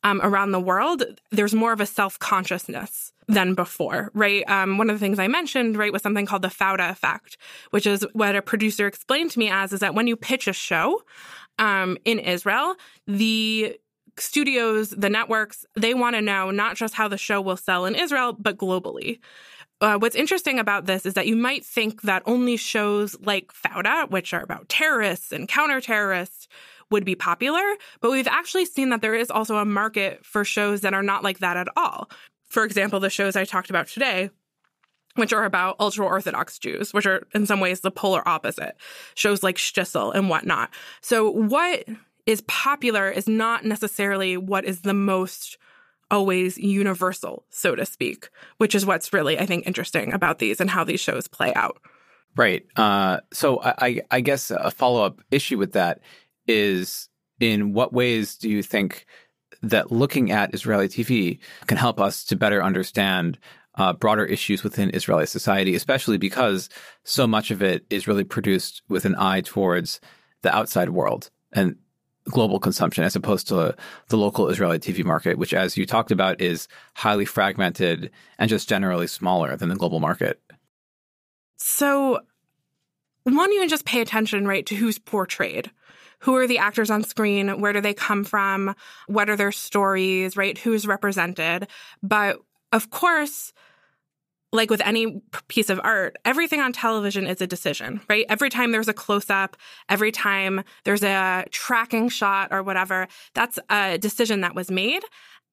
[0.03, 4.47] um, around the world, there's more of a self consciousness than before, right?
[4.49, 7.37] Um, one of the things I mentioned, right, was something called the Fauda effect,
[7.71, 10.53] which is what a producer explained to me as is that when you pitch a
[10.53, 11.01] show
[11.57, 12.75] um, in Israel,
[13.07, 13.77] the
[14.17, 17.95] studios, the networks, they want to know not just how the show will sell in
[17.95, 19.19] Israel, but globally.
[19.81, 24.09] Uh, what's interesting about this is that you might think that only shows like Fauda,
[24.09, 26.47] which are about terrorists and counter terrorists,
[26.91, 27.63] would be popular,
[27.99, 31.23] but we've actually seen that there is also a market for shows that are not
[31.23, 32.09] like that at all.
[32.47, 34.29] For example, the shows I talked about today,
[35.15, 38.75] which are about ultra Orthodox Jews, which are in some ways the polar opposite,
[39.15, 40.69] shows like Shtisel and whatnot.
[41.01, 41.85] So, what
[42.25, 45.57] is popular is not necessarily what is the most
[46.11, 50.69] always universal, so to speak, which is what's really, I think, interesting about these and
[50.69, 51.79] how these shows play out.
[52.35, 52.65] Right.
[52.75, 56.01] Uh, so I, I guess a follow up issue with that
[56.47, 59.05] is in what ways do you think
[59.61, 63.39] that looking at Israeli TV can help us to better understand
[63.75, 66.69] uh, broader issues within Israeli society, especially because
[67.03, 69.99] so much of it is really produced with an eye towards
[70.43, 71.29] the outside world.
[71.53, 71.77] And
[72.29, 73.75] global consumption as opposed to
[74.07, 78.67] the local Israeli TV market, which, as you talked about, is highly fragmented and just
[78.67, 80.41] generally smaller than the global market?
[81.57, 82.19] So,
[83.23, 85.71] one, you can just pay attention, right, to who's portrayed.
[86.19, 87.59] Who are the actors on screen?
[87.59, 88.75] Where do they come from?
[89.07, 90.57] What are their stories, right?
[90.57, 91.67] Who's represented?
[92.01, 92.39] But
[92.71, 93.53] of course,
[94.55, 98.25] like with any piece of art, everything on television is a decision, right?
[98.29, 99.57] Every time there's a close up,
[99.89, 105.03] every time there's a tracking shot or whatever, that's a decision that was made.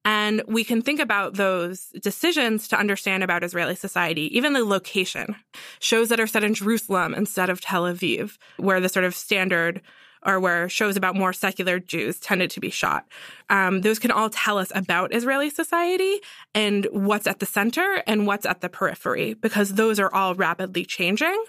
[0.05, 5.37] And we can think about those decisions to understand about Israeli society, even the location.
[5.79, 9.81] Shows that are set in Jerusalem instead of Tel Aviv, where the sort of standard
[10.25, 13.07] or where shows about more secular Jews tended to be shot.
[13.51, 16.21] Um, those can all tell us about Israeli society
[16.55, 20.85] and what's at the center and what's at the periphery, because those are all rapidly
[20.85, 21.45] changing.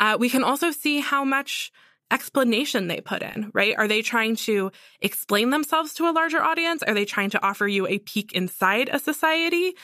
[0.00, 1.72] Uh, we can also see how much
[2.10, 3.74] explanation they put in, right?
[3.76, 6.82] Are they trying to explain themselves to a larger audience?
[6.82, 9.74] Are they trying to offer you a peek inside a society?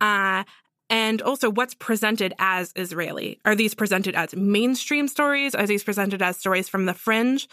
[0.00, 0.44] Uh,
[0.90, 3.40] and also what's presented as Israeli.
[3.44, 5.54] Are these presented as mainstream stories?
[5.54, 7.48] Are these presented as stories from the fringe?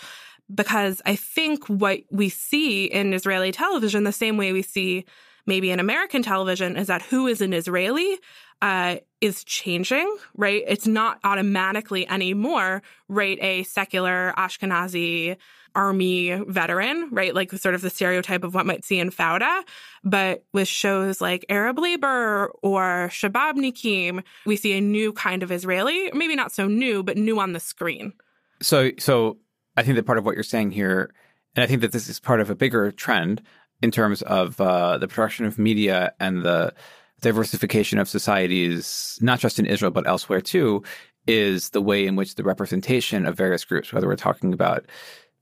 [0.54, 5.06] Because I think what we see in Israeli television, the same way we see
[5.46, 8.18] maybe in American television is that who is an Israeli
[8.62, 10.64] uh, is changing, right?
[10.68, 13.38] It's not automatically anymore, right?
[13.42, 15.38] A secular Ashkenazi
[15.76, 17.36] army veteran, right?
[17.36, 19.64] Like sort of the stereotype of what might see in Fauda.
[20.04, 26.12] But with shows like Arab Labor or Shababnikim, we see a new kind of Israeli,
[26.14, 28.14] maybe not so new, but new on the screen.
[28.62, 29.38] So, so
[29.78, 31.14] I think that part of what you're saying here,
[31.56, 33.44] and I think that this is part of a bigger trend
[33.82, 36.74] in terms of uh, the production of media and the
[37.22, 40.84] diversification of societies, not just in Israel, but elsewhere too,
[41.28, 44.86] is the way in which the representation of various groups, whether we're talking about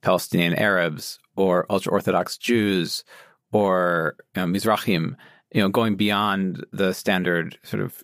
[0.02, 3.04] Palestinian Arabs or ultra Orthodox Jews
[3.52, 5.16] or you know, Mizrahim,
[5.52, 8.02] you know, going beyond the standard sort of,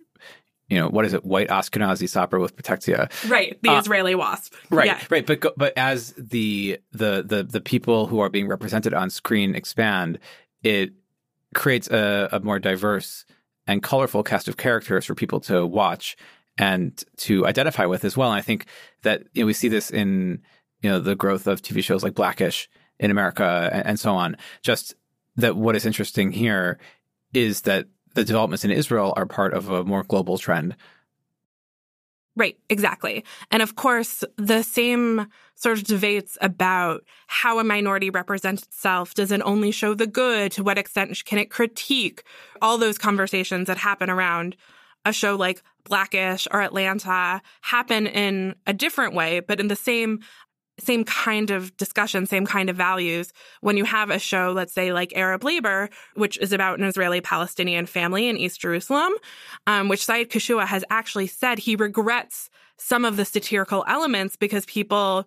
[0.68, 3.58] you know, what is it, white Ashkenazi sapper with petechia, right?
[3.62, 4.86] The uh, Israeli wasp, right?
[4.86, 5.00] Yeah.
[5.10, 9.54] Right, but but as the the the the people who are being represented on screen
[9.54, 10.18] expand,
[10.62, 10.92] it
[11.54, 13.26] creates a, a more diverse
[13.66, 16.16] and colorful cast of characters for people to watch
[16.58, 18.30] and to identify with as well.
[18.30, 18.66] And I think
[19.02, 20.42] that you know, we see this in
[20.80, 24.36] you know the growth of TV shows like Blackish in America and, and so on.
[24.62, 24.94] Just
[25.36, 26.78] that what is interesting here
[27.32, 30.76] is that the developments in Israel are part of a more global trend.
[32.34, 33.24] Right, exactly.
[33.50, 39.12] And of course, the same sort of debates about how a minority represents itself.
[39.14, 40.50] Does it only show the good?
[40.52, 42.22] To what extent can it critique?
[42.62, 44.56] All those conversations that happen around
[45.04, 50.20] a show like Blackish or Atlanta happen in a different way, but in the same
[50.82, 54.92] same kind of discussion, same kind of values when you have a show, let's say
[54.92, 59.12] like Arab Labor, which is about an Israeli Palestinian family in East Jerusalem,
[59.66, 64.64] um, which Sayed Kashua has actually said he regrets some of the satirical elements because
[64.66, 65.26] people.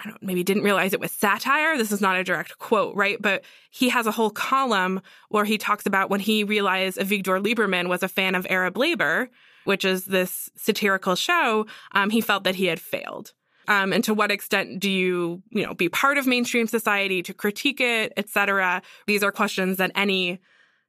[0.00, 1.76] I don't know, maybe didn't realize it was satire.
[1.76, 3.20] This is not a direct quote, right?
[3.20, 3.42] But
[3.72, 8.04] he has a whole column where he talks about when he realized Avigdor Lieberman was
[8.04, 9.28] a fan of Arab Labor,
[9.64, 13.32] which is this satirical show, um, he felt that he had failed.
[13.68, 17.34] Um, and to what extent do you, you know, be part of mainstream society to
[17.34, 18.82] critique it, et cetera?
[19.06, 20.40] These are questions that any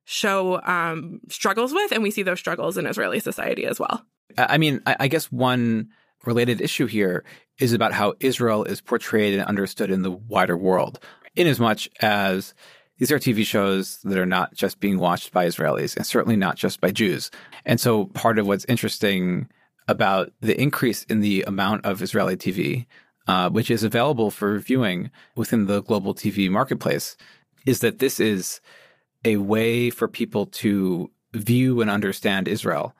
[0.05, 4.03] show um, struggles with, and we see those struggles in Israeli society as well.
[4.37, 5.89] I mean, I guess one
[6.25, 7.23] related issue here
[7.59, 10.99] is about how Israel is portrayed and understood in the wider world,
[11.35, 12.53] in as much as
[12.97, 16.55] these are TV shows that are not just being watched by Israelis and certainly not
[16.55, 17.31] just by Jews.
[17.65, 19.49] And so part of what's interesting
[19.89, 22.85] about the increase in the amount of Israeli TV,
[23.27, 27.17] uh, which is available for viewing within the global TV marketplace,
[27.65, 28.61] is that this is
[29.25, 32.95] a way for people to view and understand Israel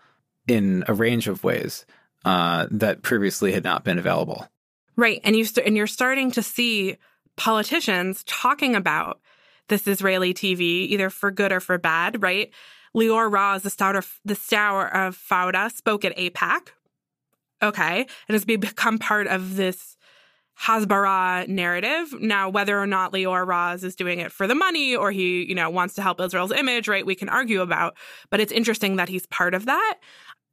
[0.47, 1.85] in a range of ways
[2.25, 4.47] uh, that previously had not been available.
[4.95, 6.97] Right, and you st- and you're starting to see
[7.37, 9.21] politicians talking about
[9.69, 12.21] this Israeli TV, either for good or for bad.
[12.21, 12.51] Right,
[12.95, 16.69] Lior Raz, the star of the star of Fauda, spoke at AIPAC,
[17.61, 18.05] Okay.
[18.27, 19.97] And it's become part of this
[20.61, 22.13] Hasbara narrative.
[22.19, 25.55] Now, whether or not Lior Raz is doing it for the money or he, you
[25.55, 27.95] know, wants to help Israel's image, right, we can argue about.
[28.29, 29.95] But it's interesting that he's part of that.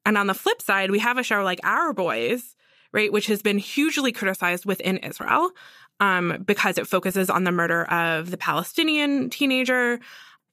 [0.04, 2.54] And on the flip side, we have a show like Our Boys,
[2.92, 5.50] right, which has been hugely criticized within Israel
[5.98, 9.98] um, because it focuses on the murder of the Palestinian teenager.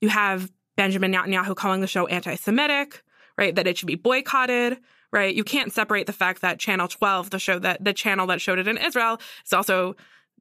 [0.02, 3.04] You have Benjamin Netanyahu calling the show anti Semitic,
[3.38, 4.80] right, that it should be boycotted
[5.14, 5.34] right?
[5.34, 8.60] You can't separate the fact that Channel 12, the show that the channel that showed
[8.60, 9.96] it in Israel, is also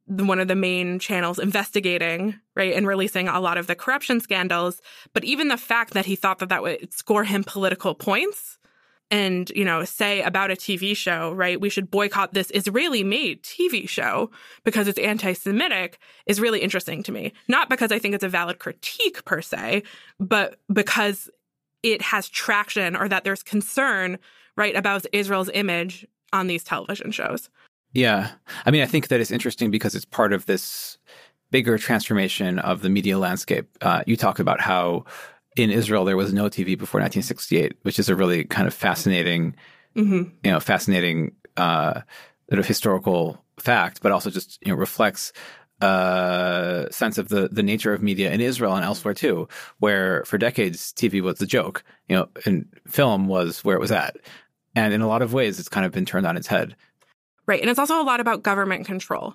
[0.06, 4.80] one of the main channels investigating, right, and releasing a lot of the corruption scandals.
[5.12, 8.58] But even the fact that he thought that that would score him political points
[9.10, 13.42] and, you know, say about a TV show, right, we should boycott this Israeli made
[13.42, 14.30] TV show
[14.64, 17.34] because it's anti Semitic is really interesting to me.
[17.46, 19.82] Not because I think it's a valid critique per se,
[20.18, 21.28] but because
[21.82, 24.18] it has traction or that there's concern
[24.56, 27.48] right, about Israel's image on these television shows.
[27.92, 28.30] Yeah.
[28.64, 30.98] I mean, I think that it's interesting because it's part of this
[31.50, 33.68] bigger transformation of the media landscape.
[33.82, 35.04] Uh, you talk about how
[35.56, 39.54] in Israel there was no TV before 1968, which is a really kind of fascinating,
[39.94, 40.22] mm-hmm.
[40.42, 42.00] you know, fascinating uh,
[42.48, 45.32] sort of historical fact, but also just you know reflects
[45.82, 49.48] a uh, sense of the the nature of media in Israel and elsewhere too,
[49.78, 53.92] where for decades TV was the joke, you know, and film was where it was
[53.92, 54.16] at.
[54.74, 56.76] And in a lot of ways, it's kind of been turned on its head.
[57.46, 57.60] Right.
[57.60, 59.34] And it's also a lot about government control.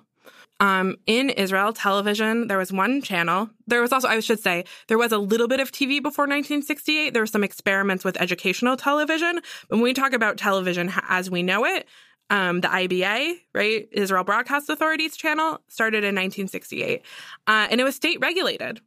[0.60, 3.48] Um, in Israel, television, there was one channel.
[3.68, 7.12] There was also, I should say, there was a little bit of TV before 1968.
[7.12, 9.40] There were some experiments with educational television.
[9.68, 11.86] But when we talk about television as we know it,
[12.30, 17.02] um, the IBA, right, Israel Broadcast Authority's channel, started in 1968.
[17.46, 18.80] Uh, and it was state regulated.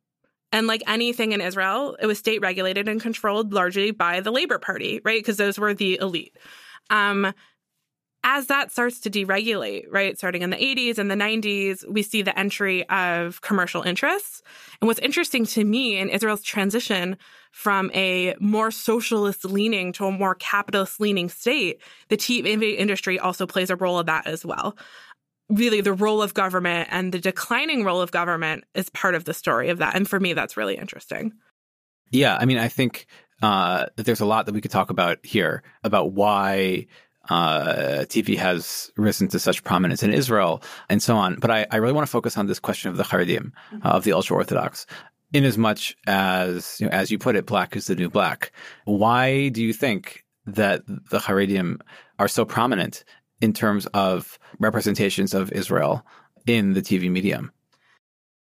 [0.51, 4.59] And like anything in Israel, it was state regulated and controlled largely by the Labor
[4.59, 5.19] Party, right?
[5.19, 6.37] Because those were the elite.
[6.89, 7.33] Um,
[8.23, 12.21] as that starts to deregulate, right, starting in the 80s and the 90s, we see
[12.21, 14.43] the entry of commercial interests.
[14.79, 17.17] And what's interesting to me in Israel's transition
[17.51, 23.47] from a more socialist leaning to a more capitalist leaning state, the TV industry also
[23.47, 24.77] plays a role of that as well.
[25.51, 29.33] Really, the role of government and the declining role of government is part of the
[29.33, 29.95] story of that.
[29.95, 31.33] And for me, that's really interesting.
[32.09, 32.37] Yeah.
[32.39, 33.05] I mean, I think
[33.41, 36.87] uh, that there's a lot that we could talk about here about why
[37.29, 41.35] uh, TV has risen to such prominence in Israel and so on.
[41.35, 43.85] But I, I really want to focus on this question of the Haredim, mm-hmm.
[43.85, 44.85] uh, of the ultra Orthodox.
[45.33, 48.51] In as much as, you know, as you put it, black is the new black.
[48.85, 51.79] Why do you think that the Haredim
[52.19, 53.03] are so prominent
[53.41, 56.05] in terms of representations of Israel
[56.45, 57.51] in the TV medium?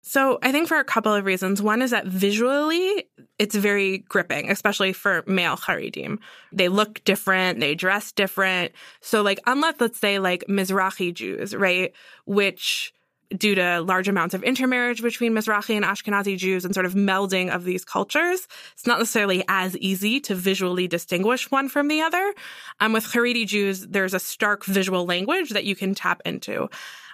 [0.08, 1.60] So I think for a couple of reasons.
[1.60, 3.08] One is that visually,
[3.40, 6.18] it's very gripping, especially for male Haredim.
[6.52, 8.70] They look different, they dress different.
[9.00, 11.92] So like, unless let's say like Mizrahi Jews, right,
[12.24, 12.94] which
[13.36, 17.54] due to large amounts of intermarriage between Mizrahi and Ashkenazi Jews and sort of melding
[17.54, 22.34] of these cultures, it's not necessarily as easy to visually distinguish one from the other.
[22.80, 26.68] Um, with Haredi Jews, there's a stark visual language that you can tap into.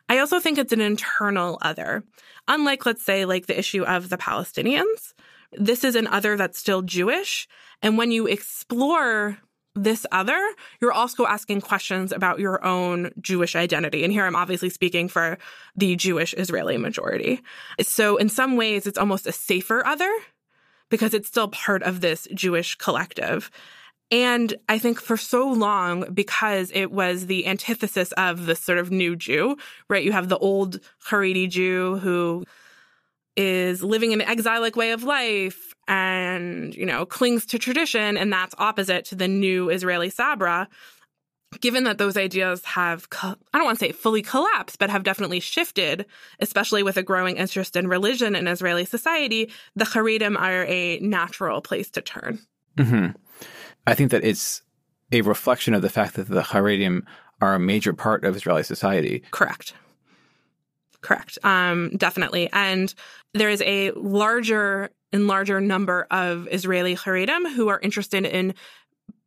[0.09, 2.05] I also think it's an internal other.
[2.49, 5.15] Unlike, let's say, like the issue of the Palestinians,
[5.53, 7.47] this is an other that's still Jewish.
[7.83, 9.39] And when you explore
[9.75, 10.39] this other,
[10.81, 14.05] you're also asking questions about your own Jewish identity.
[14.05, 15.39] And here I'm obviously speaking for
[15.77, 17.41] the Jewish Israeli majority.
[17.81, 20.12] So in some ways, it's almost a safer other
[20.91, 23.51] because it's still part of this Jewish collective.
[24.11, 28.91] And I think for so long, because it was the antithesis of the sort of
[28.91, 29.57] new Jew,
[29.89, 30.05] right?
[30.05, 32.45] You have the old Haredi Jew who
[33.37, 38.16] is living an exilic way of life and, you know, clings to tradition.
[38.16, 40.68] And that's opposite to the new Israeli Sabra.
[41.61, 45.41] Given that those ideas have, I don't want to say fully collapsed, but have definitely
[45.41, 46.07] shifted,
[46.41, 51.61] especially with a growing interest in religion in Israeli society, the Haredim are a natural
[51.61, 52.39] place to turn.
[52.78, 53.18] Mm-hmm.
[53.87, 54.62] I think that it's
[55.11, 57.03] a reflection of the fact that the Haredim
[57.43, 59.22] are a major part of Israeli society.
[59.30, 59.74] Correct.
[61.03, 61.39] Correct.
[61.43, 62.49] Um, definitely.
[62.53, 62.93] And
[63.35, 68.55] there is a larger and larger number of Israeli Haredim who are interested in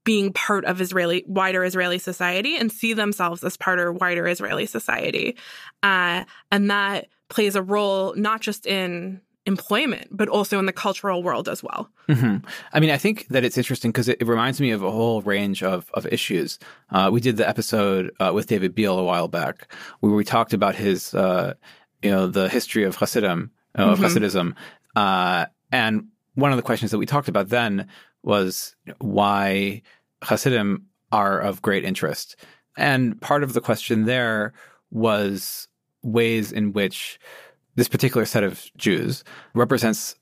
[0.04, 4.68] being part of Israeli wider Israeli society and see themselves as part of wider Israeli
[4.68, 5.36] society,
[5.84, 11.22] uh, and that plays a role not just in employment, but also in the cultural
[11.22, 11.90] world as well.
[12.10, 12.46] Mm-hmm.
[12.74, 15.22] I mean, I think that it's interesting because it, it, reminds me of a whole
[15.22, 16.58] range of, of issues.
[16.90, 20.54] Uh, we did the episode uh, with David Biale a while back where we talked
[20.54, 21.54] about his, uh,
[22.02, 24.04] you know, the history of Hasidim, uh, mm-hmm.
[24.04, 24.56] Hasidism.
[24.96, 27.88] Uh, and one of the questions that we talked about then
[28.24, 29.82] was why
[30.24, 32.36] Hasidim are of great interest.
[32.78, 34.54] And part of the question there
[34.92, 35.68] was
[36.02, 37.20] ways in which
[37.76, 39.24] this particular set of Jews
[39.54, 40.16] represents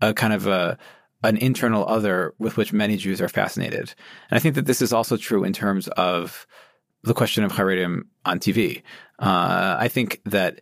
[0.00, 0.78] a kind of a
[1.24, 3.94] an internal other with which many Jews are fascinated.
[4.30, 6.46] And I think that this is also true in terms of
[7.02, 8.82] the question of Haredim on TV.
[9.18, 10.60] Uh, I think that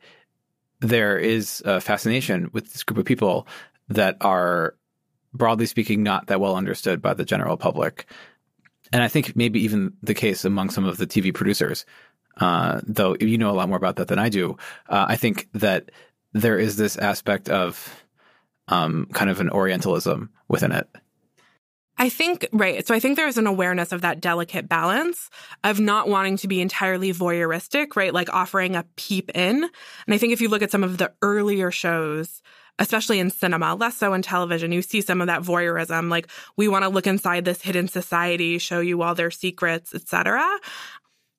[0.80, 3.46] there is a fascination with this group of people
[3.88, 4.74] that are,
[5.32, 8.06] broadly speaking, not that well understood by the general public.
[8.92, 11.84] And I think maybe even the case among some of the TV producers
[12.38, 14.56] uh, though you know a lot more about that than I do.
[14.88, 15.90] Uh, I think that
[16.32, 18.04] there is this aspect of
[18.68, 20.88] um, kind of an Orientalism within it.
[21.98, 22.86] I think, right.
[22.86, 25.30] So I think there's an awareness of that delicate balance
[25.64, 28.12] of not wanting to be entirely voyeuristic, right?
[28.12, 29.64] Like offering a peep in.
[29.64, 32.42] And I think if you look at some of the earlier shows,
[32.78, 36.10] especially in cinema, less so in television, you see some of that voyeurism.
[36.10, 40.46] Like we want to look inside this hidden society, show you all their secrets, etc.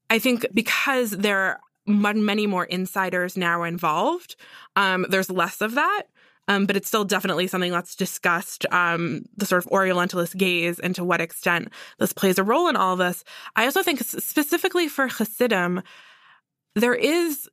[0.09, 4.35] I think because there are many more insiders now involved,
[4.75, 6.03] um, there's less of that.
[6.49, 10.95] Um, but it's still definitely something that's discussed um, the sort of Orientalist gaze and
[10.95, 13.25] to what extent this plays a role in all this.
[13.57, 15.81] I also think specifically for Hasidim,
[16.73, 17.49] there is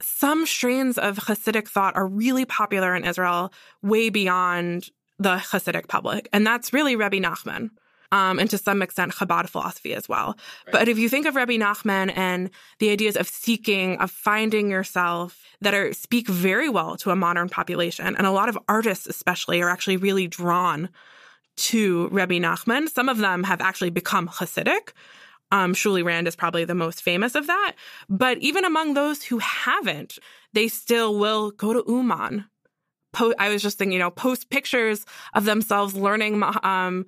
[0.00, 3.52] some strains of Hasidic thought are really popular in Israel
[3.82, 4.88] way beyond
[5.18, 6.28] the Hasidic public.
[6.32, 7.70] And that's really Rebbe Nachman
[8.12, 10.38] um, and to some extent Chabad philosophy as well.
[10.66, 10.72] Right.
[10.72, 15.42] But if you think of Rabbi Nachman and the ideas of seeking, of finding yourself
[15.60, 19.60] that are speak very well to a modern population, and a lot of artists especially
[19.60, 20.88] are actually really drawn
[21.56, 22.88] to Rabbi Nachman.
[22.88, 24.92] Some of them have actually become Hasidic.
[25.50, 27.72] Um, Shuli Rand is probably the most famous of that.
[28.08, 30.18] But even among those who haven't,
[30.52, 32.44] they still will go to Uman
[33.12, 35.04] po- I was just thinking, you know, post pictures
[35.34, 37.06] of themselves learning um,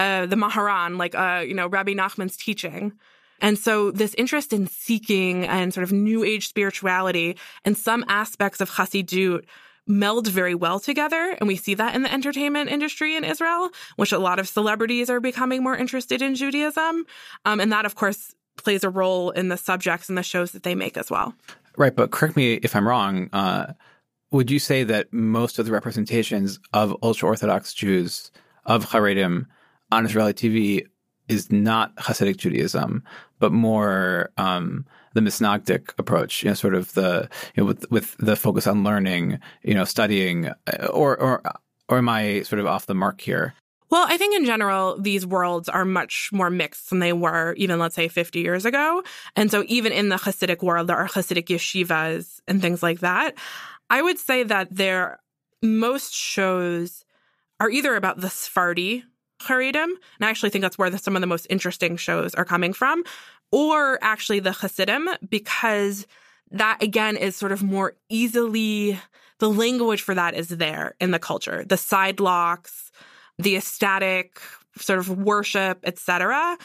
[0.00, 2.92] uh, the Maharan, like, uh, you know, Rabbi Nachman's teaching.
[3.42, 8.60] And so this interest in seeking and sort of new age spirituality and some aspects
[8.60, 9.44] of Hasidut
[9.86, 11.36] meld very well together.
[11.38, 15.10] And we see that in the entertainment industry in Israel, which a lot of celebrities
[15.10, 17.04] are becoming more interested in Judaism.
[17.44, 20.62] Um, and that, of course, plays a role in the subjects and the shows that
[20.62, 21.34] they make as well.
[21.76, 21.94] Right.
[21.94, 23.28] But correct me if I'm wrong.
[23.32, 23.72] Uh,
[24.30, 28.30] would you say that most of the representations of ultra Orthodox Jews,
[28.66, 29.46] of Haredim
[29.92, 30.86] on Israeli TV
[31.28, 33.04] is not Hasidic Judaism,
[33.38, 34.84] but more um,
[35.14, 38.84] the Misnagdic approach, you know, sort of the you know with with the focus on
[38.84, 41.42] learning, you know, studying, uh, or or
[41.88, 43.54] or am I sort of off the mark here?
[43.90, 47.80] Well, I think in general, these worlds are much more mixed than they were even,
[47.80, 49.02] let's say, 50 years ago.
[49.34, 53.34] And so even in the Hasidic world, there are Hasidic yeshivas and things like that.
[53.90, 55.18] I would say that there,
[55.60, 57.04] most shows
[57.58, 59.02] are either about the Sephardi
[59.40, 62.44] Haredim, and I actually think that's where the, some of the most interesting shows are
[62.44, 63.04] coming from,
[63.52, 66.06] or actually the Hasidim, because
[66.50, 68.98] that again is sort of more easily
[69.38, 71.64] the language for that is there in the culture.
[71.64, 72.92] The side locks,
[73.38, 74.40] the ecstatic
[74.78, 76.58] sort of worship, etc.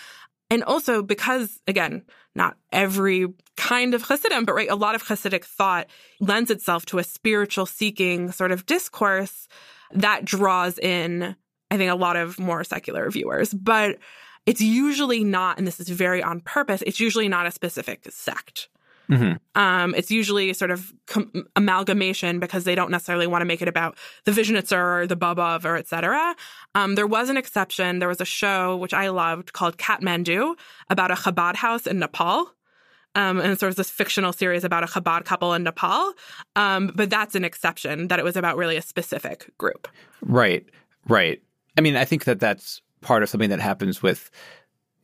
[0.49, 2.03] And also because again,
[2.35, 5.87] not every kind of Hasidim, but right, a lot of Hasidic thought
[6.19, 9.47] lends itself to a spiritual seeking sort of discourse
[9.93, 11.35] that draws in,
[11.71, 13.53] I think, a lot of more secular viewers.
[13.53, 13.97] But
[14.45, 18.69] it's usually not, and this is very on purpose, it's usually not a specific sect.
[19.09, 19.59] Mm-hmm.
[19.59, 23.67] Um, it's usually sort of com- amalgamation because they don't necessarily want to make it
[23.67, 26.35] about the Vizhnitzer or the Bobov or etc.
[26.73, 27.99] Um, there was an exception.
[27.99, 30.55] There was a show which I loved called Kathmandu
[30.89, 32.51] about a Chabad house in Nepal.
[33.17, 36.11] Um, and sort of this fictional series about a Chabad couple in Nepal.
[36.57, 39.87] Um, but that's an exception that it was about really a specific group.
[40.21, 40.65] Right,
[41.07, 41.41] right.
[41.77, 44.31] I mean, I think that that's part of something that happens with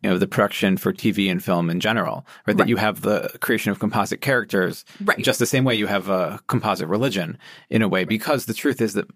[0.01, 2.47] you know the production for TV and film in general, right?
[2.47, 2.57] right?
[2.57, 5.19] That you have the creation of composite characters, right?
[5.19, 7.37] Just the same way you have a composite religion
[7.69, 9.07] in a way, because the truth is that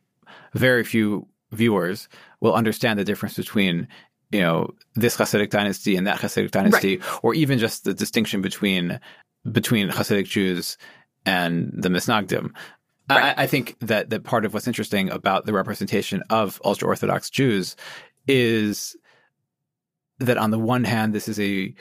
[0.54, 2.08] very few viewers
[2.42, 3.88] will understand the difference between
[4.32, 7.20] you know this Hasidic dynasty and that Hasidic dynasty, right.
[7.24, 9.00] or even just the distinction between
[9.52, 10.78] between Hasidic Jews
[11.26, 12.52] and the Misnagdim.
[13.10, 13.38] Right.
[13.38, 17.30] I, I, think that that part of what's interesting about the representation of ultra Orthodox
[17.30, 17.76] Jews
[18.28, 18.96] is
[20.20, 21.74] that on the one hand, this is a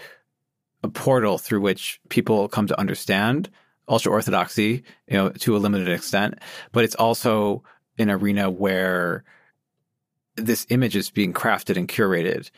[0.83, 3.49] a portal through which people come to understand
[3.89, 6.39] ultra orthodoxy, you know, to a limited extent,
[6.73, 7.63] but it's also
[7.99, 9.25] an arena where
[10.37, 12.51] this image is being crafted and curated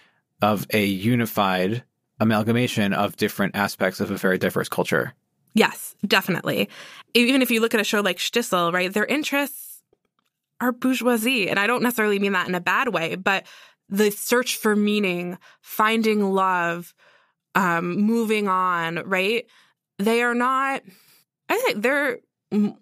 [0.43, 1.85] of a unified
[2.19, 5.15] amalgamation of different aspects of a very diverse culture.
[5.57, 6.69] Yes, definitely.
[7.15, 9.81] Even if you look at a show like Shtisel, right, their interests
[10.61, 11.49] are bourgeoisie.
[11.51, 13.47] And I don't necessarily mean that in a bad way, but
[13.89, 16.95] the search for meaning, finding love,
[17.55, 19.47] um, moving on, right?
[19.99, 20.83] They are not,
[21.49, 22.19] I think they're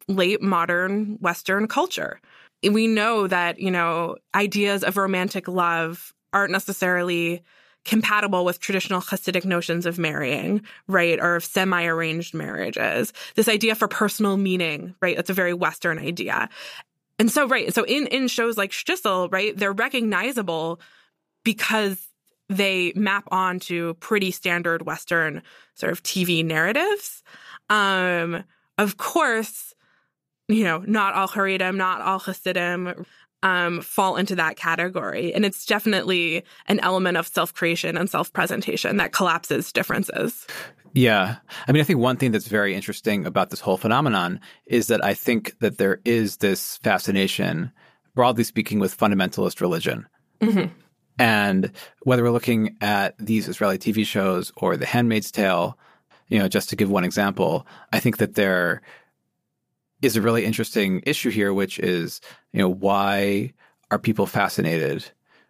[0.08, 2.20] late modern Western culture.
[2.68, 7.42] We know that, you know, ideas of romantic love aren't necessarily
[7.84, 11.20] compatible with traditional Hasidic notions of marrying, right?
[11.20, 13.12] Or of semi arranged marriages.
[13.34, 15.16] This idea for personal meaning, right?
[15.16, 16.48] That's a very Western idea.
[17.18, 17.72] And so, right.
[17.72, 20.80] So in, in shows like Shtisel, right, they're recognizable
[21.44, 22.08] because
[22.48, 25.42] they map onto pretty standard Western
[25.74, 27.22] sort of TV narratives.
[27.70, 28.44] Um,
[28.78, 29.74] of course,
[30.48, 33.06] you know, not all Haredim, not all Hasidim
[33.44, 35.32] um, fall into that category.
[35.32, 40.46] And it's definitely an element of self creation and self presentation that collapses differences.
[40.94, 41.36] Yeah.
[41.68, 45.04] I mean, I think one thing that's very interesting about this whole phenomenon is that
[45.04, 47.70] I think that there is this fascination,
[48.14, 50.06] broadly speaking, with fundamentalist religion.
[50.40, 50.72] Mm-hmm.
[51.18, 51.72] And
[52.02, 55.78] whether we're looking at these Israeli TV shows or The Handmaid's Tale,
[56.28, 58.80] you know, just to give one example, I think that there
[60.02, 62.20] is a really interesting issue here, which is,
[62.52, 63.52] you know, why
[63.90, 65.04] are people fascinated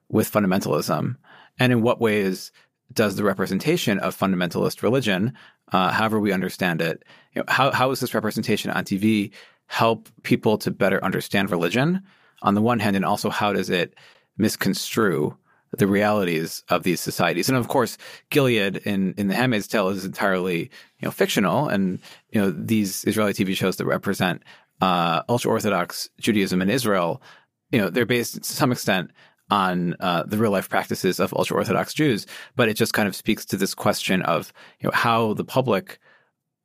[0.09, 1.17] with fundamentalism?
[1.59, 2.53] And in what ways
[2.93, 5.35] does the representation of fundamentalist religion,
[5.73, 7.03] uh, however we understand it,
[7.35, 9.33] you know, how, how does this representation on TV
[9.67, 12.03] help people to better understand religion
[12.43, 13.95] on the one hand, and also how does it
[14.37, 15.37] misconstrue
[15.79, 17.49] the realities of these societies.
[17.49, 17.99] And of course,
[18.31, 21.69] Gilead in, in The Handmaid's Tale is entirely, you know, fictional.
[21.69, 22.01] And,
[22.31, 24.43] you know, these Israeli TV shows that represent
[24.81, 27.23] uh, ultra Orthodox Judaism in Israel,
[27.71, 29.11] you know, they're based to some extent
[29.51, 32.27] on uh, the real life practices of ultra Orthodox Jews.
[32.57, 35.99] But it just kind of speaks to this question of, you know, how the public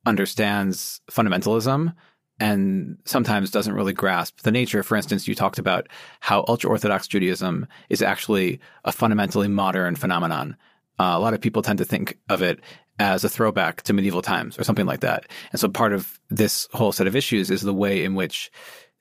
[0.05, 1.93] understands fundamentalism
[2.39, 4.83] and sometimes doesn't really grasp the nature.
[4.83, 5.87] For instance, you talked about
[6.19, 10.55] how ultra Orthodox Judaism is actually a fundamentally modern phenomenon.
[10.99, 12.59] Uh, a lot of people tend to think of it
[12.99, 15.25] as a throwback to medieval times or something like that.
[15.51, 18.51] And so part of this whole set of issues is the way in which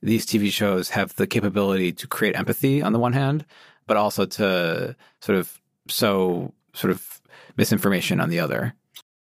[0.02, 3.44] these TV shows have the capability to create empathy on the one hand,
[3.86, 7.20] but also to sort of sow sort of
[7.56, 8.74] misinformation on the other.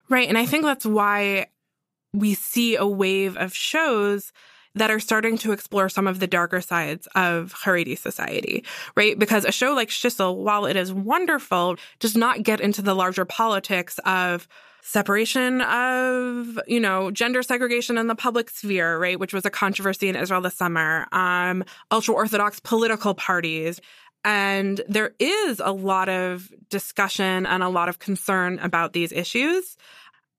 [0.10, 0.28] Right.
[0.28, 1.48] And I think that's why
[2.14, 4.32] we see a wave of shows
[4.76, 8.64] that are starting to explore some of the darker sides of Haredi society,
[8.96, 9.18] right?
[9.18, 13.26] Because a show like Shtisel, while it is wonderful, does not get into the larger
[13.26, 14.48] politics of
[14.82, 19.20] separation of, you know, gender segregation in the public sphere, right?
[19.20, 21.08] Which was a controversy in Israel this summer.
[21.12, 23.80] Um, ultra Orthodox political parties.
[24.26, 29.78] And there is a lot of discussion and a lot of concern about these issues.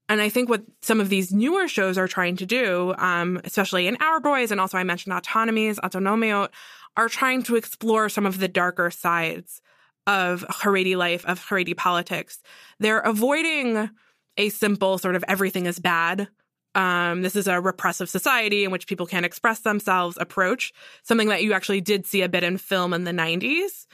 [0.08, 3.86] And I think what some of these newer shows are trying to do, um, especially
[3.86, 6.50] in Our Boys, and also I mentioned Autonomies, Autonomio,
[6.96, 9.62] are trying to explore some of the darker sides
[10.06, 12.40] of Haredi life, of Haredi politics.
[12.78, 13.90] They're avoiding
[14.36, 16.28] a simple sort of everything is bad.
[16.74, 21.42] Um, this is a repressive society in which people can't express themselves approach, something that
[21.42, 23.86] you actually did see a bit in film in the 90s,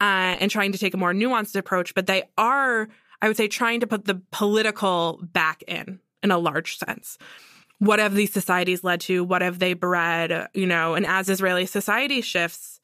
[0.00, 1.94] uh, and trying to take a more nuanced approach.
[1.94, 2.88] But they are
[3.22, 7.16] I would say trying to put the political back in, in a large sense.
[7.78, 9.24] What have these societies led to?
[9.24, 10.48] What have they bred?
[10.54, 12.80] You know, and as Israeli society shifts,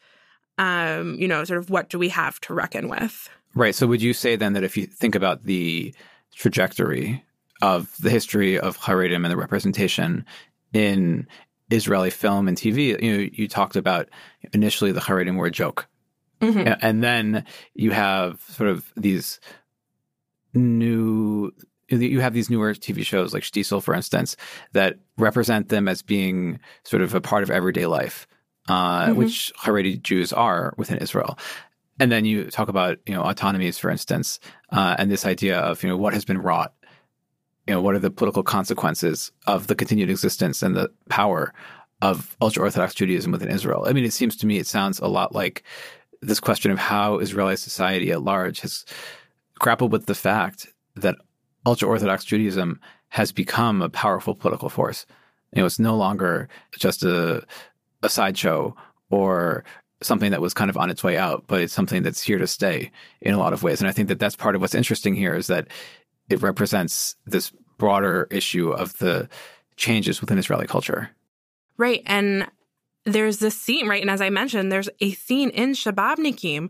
[0.56, 3.28] um, you know, sort of what do we have to reckon with?
[3.54, 3.74] Right.
[3.74, 5.94] So would you say then that if you think about the
[6.34, 7.24] trajectory
[7.60, 10.24] of the history of Haredim and the representation
[10.72, 11.26] in
[11.70, 14.08] Israeli film and TV, you know, you talked about
[14.52, 15.88] initially the Haredim were a joke.
[16.40, 16.72] Mm-hmm.
[16.80, 19.40] And then you have sort of these
[20.54, 21.52] new
[21.88, 24.36] you have these newer TV shows like Shtisel, for instance,
[24.72, 28.26] that represent them as being sort of a part of everyday life,
[28.68, 29.16] uh, mm-hmm.
[29.16, 31.38] which Haredi Jews are within Israel.
[31.98, 34.38] And then you talk about you know autonomies, for instance,
[34.70, 36.72] uh, and this idea of you know what has been wrought,
[37.66, 41.52] you know what are the political consequences of the continued existence and the power
[42.00, 43.84] of ultra Orthodox Judaism within Israel.
[43.88, 45.64] I mean, it seems to me it sounds a lot like
[46.20, 48.84] this question of how Israeli society at large has
[49.58, 51.16] grapple with the fact that
[51.66, 55.06] ultra Orthodox Judaism has become a powerful political force.
[55.52, 57.42] You know, it's no longer just a,
[58.02, 58.76] a sideshow
[59.10, 59.64] or
[60.02, 62.46] something that was kind of on its way out, but it's something that's here to
[62.46, 62.90] stay
[63.20, 63.80] in a lot of ways.
[63.80, 65.68] And I think that that's part of what's interesting here is that
[66.28, 69.28] it represents this broader issue of the
[69.76, 71.10] changes within Israeli culture.
[71.76, 72.02] Right.
[72.06, 72.48] And
[73.04, 74.02] there's this scene, right?
[74.02, 76.68] And as I mentioned, there's a scene in Shababnikim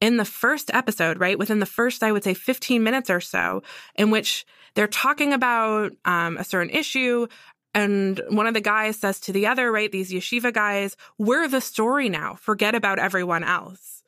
[0.00, 1.38] in the first episode, right?
[1.38, 3.62] Within the first, I would say 15 minutes or so,
[3.94, 7.26] in which they're talking about um, a certain issue.
[7.74, 11.60] And one of the guys says to the other, right, these yeshiva guys, we're the
[11.60, 12.34] story now.
[12.34, 14.02] Forget about everyone else.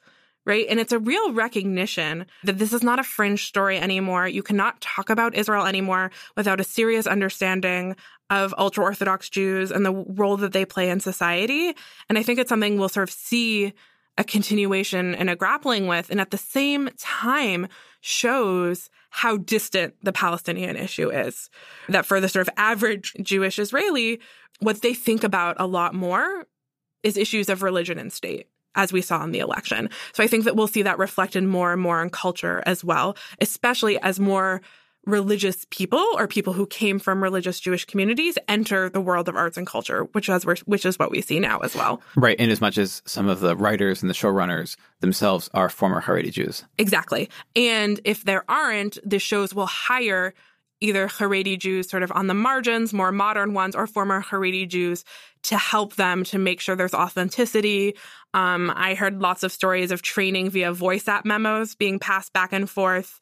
[0.45, 0.67] Right.
[0.69, 4.27] And it's a real recognition that this is not a fringe story anymore.
[4.27, 7.95] You cannot talk about Israel anymore without a serious understanding
[8.29, 11.77] of ultra Orthodox Jews and the role that they play in society.
[12.09, 13.73] And I think it's something we'll sort of see
[14.19, 17.67] a continuation and a grappling with, and at the same time
[18.01, 21.51] shows how distant the Palestinian issue is.
[21.89, 24.21] That for the sort of average Jewish Israeli,
[24.61, 26.47] what they think about a lot more
[27.03, 29.91] is issues of religion and state as we saw in the election.
[30.13, 33.17] So I think that we'll see that reflected more and more in culture as well,
[33.41, 34.63] especially as more
[35.05, 39.57] religious people or people who came from religious Jewish communities enter the world of arts
[39.57, 42.01] and culture, which is which is what we see now as well.
[42.17, 46.01] Right, in as much as some of the writers and the showrunners themselves are former
[46.01, 46.65] Haredi Jews.
[46.79, 47.29] Exactly.
[47.57, 50.35] And if there aren't, the shows will hire
[50.81, 55.05] either Haredi Jews sort of on the margins, more modern ones, or former Haredi Jews
[55.45, 57.95] to help them to make sure there's authenticity.
[58.35, 62.53] Um, I heard lots of stories of training via voice app memos being passed back
[62.53, 63.21] and forth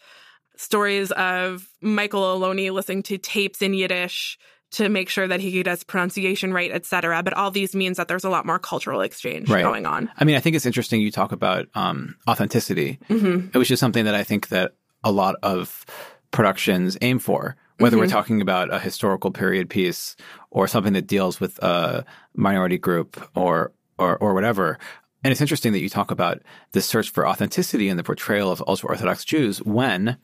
[0.61, 4.39] stories of Michael Aloni listening to tapes in Yiddish
[4.73, 7.23] to make sure that he gets pronunciation right, et cetera.
[7.23, 9.63] But all these means that there's a lot more cultural exchange right.
[9.63, 10.11] going on.
[10.19, 13.59] I mean, I think it's interesting you talk about um, authenticity, mm-hmm.
[13.59, 15.85] which is something that I think that a lot of
[16.31, 17.57] productions aim for.
[17.79, 18.03] Whether mm-hmm.
[18.03, 20.15] we're talking about a historical period piece
[20.51, 22.05] or something that deals with a
[22.35, 24.79] minority group or or, or whatever,
[25.25, 26.43] and it's interesting that you talk about
[26.73, 30.19] the search for authenticity in the portrayal of ultra Orthodox Jews when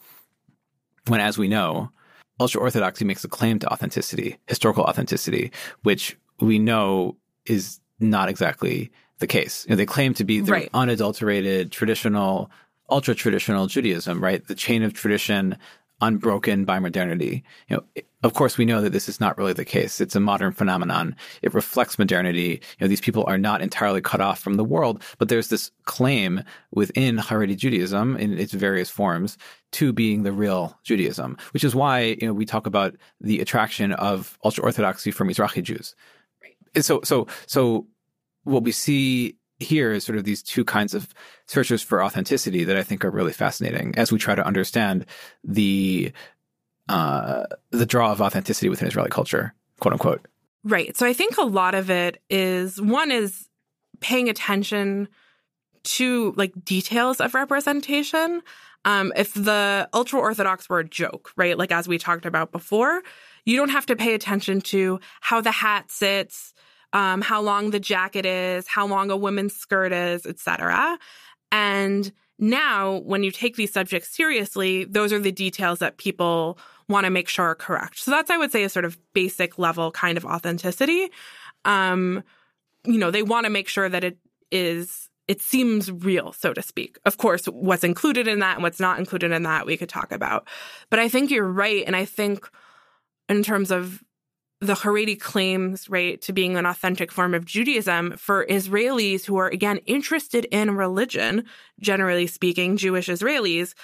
[1.09, 1.91] when, as we know,
[2.41, 5.53] ultra orthodoxy makes a claim to authenticity, historical authenticity,
[5.83, 9.65] which we know is not exactly the case.
[9.67, 10.71] You know, they claim to be the right.
[10.75, 12.51] unadulterated, traditional,
[12.91, 14.47] ultra traditional Judaism, right?
[14.47, 15.57] The chain of tradition
[16.01, 17.43] unbroken by modernity.
[17.69, 20.01] You know, of course, we know that this is not really the case.
[20.01, 21.15] It's a modern phenomenon.
[21.43, 22.61] It reflects modernity.
[22.79, 25.71] You know, these people are not entirely cut off from the world, but there's this
[25.85, 26.43] claim
[26.73, 29.39] within Haredi Judaism in its various forms
[29.73, 33.93] to being the real Judaism, which is why you know we talk about the attraction
[33.93, 35.95] of ultra orthodoxy from Mizrahi Jews.
[36.43, 36.85] Right.
[36.85, 37.87] So, so, so,
[38.45, 41.13] what we see here is sort of these two kinds of
[41.47, 45.07] searches for authenticity that I think are really fascinating as we try to understand
[45.45, 46.13] the
[46.89, 50.27] uh, the draw of authenticity within Israeli culture, quote unquote.
[50.63, 50.97] Right.
[50.97, 53.49] So I think a lot of it is one is
[54.01, 55.09] paying attention
[55.85, 58.43] to like details of representation.
[58.85, 61.59] Um, if the ultra orthodox were a joke, right?
[61.59, 63.03] Like as we talked about before,
[63.45, 66.53] you don't have to pay attention to how the hat sits,
[66.93, 70.99] um, how long the jacket is, how long a woman's skirt is, etc.
[71.53, 76.59] And now, when you take these subjects seriously, those are the details that people
[76.89, 77.99] want to make sure are correct.
[77.99, 81.11] So that's, I would say, a sort of basic level kind of authenticity.
[81.65, 82.23] Um,
[82.85, 84.19] you know, they want to make sure that it
[84.53, 86.99] is it seems real, so to speak.
[87.05, 90.13] Of course, what's included in that and what's not included in that we could talk
[90.13, 90.47] about.
[90.89, 91.83] But I think you're right.
[91.85, 92.49] And I think
[93.29, 94.05] in terms of
[94.61, 99.49] the Haredi claims, right, to being an authentic form of Judaism for Israelis who are,
[99.49, 101.45] again, interested in religion,
[101.79, 103.75] generally speaking, Jewish Israelis,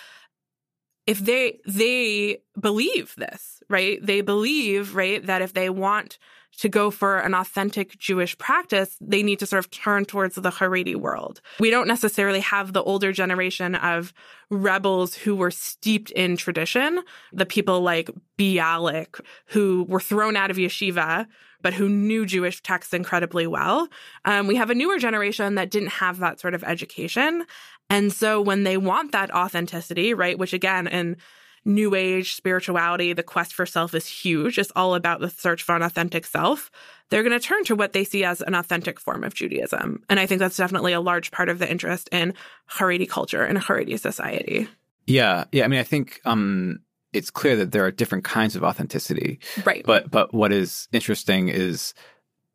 [1.07, 3.99] if they they believe this, right?
[4.05, 6.19] They believe, right, that if they want
[6.59, 10.51] to go for an authentic Jewish practice, they need to sort of turn towards the
[10.51, 11.41] Haredi world.
[11.59, 14.13] We don't necessarily have the older generation of
[14.51, 20.59] rebels who were steeped in tradition, the people like Bialik, who were thrown out of
[20.59, 21.27] yeshiva,
[21.63, 23.89] but who knew Jewish texts incredibly well.
[24.25, 27.47] Um, we have a newer generation that didn't have that sort of education.
[27.89, 31.17] And so when they want that authenticity, right, which again, in
[31.65, 34.59] new age spirituality, the quest for self is huge.
[34.59, 36.71] It's all about the search for an authentic self.
[37.09, 40.03] They're going to turn to what they see as an authentic form of Judaism.
[40.09, 42.35] And I think that's definitely a large part of the interest in
[42.71, 44.69] Haredi culture and Haredi society.
[45.07, 45.45] Yeah.
[45.53, 45.65] Yeah.
[45.65, 46.81] I mean, I think, um,
[47.13, 49.39] it's clear that there are different kinds of authenticity.
[49.65, 49.85] Right.
[49.85, 51.93] But, but what is interesting is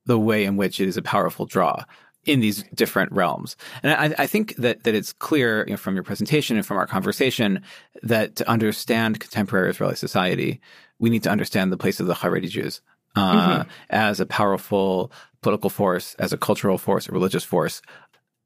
[0.08, 1.84] the way in which it is a powerful draw
[2.28, 3.56] in these different realms.
[3.82, 6.78] And I, I, think that that it's clear you know, from your presentation and from
[6.78, 7.62] our conversation
[8.04, 10.60] that to understand contemporary Israeli society,
[11.00, 12.82] we need to understand the place of the Haredi Jews
[13.16, 13.70] uh, mm-hmm.
[13.90, 15.12] as a powerful
[15.42, 17.82] political force, as a cultural force, a religious force.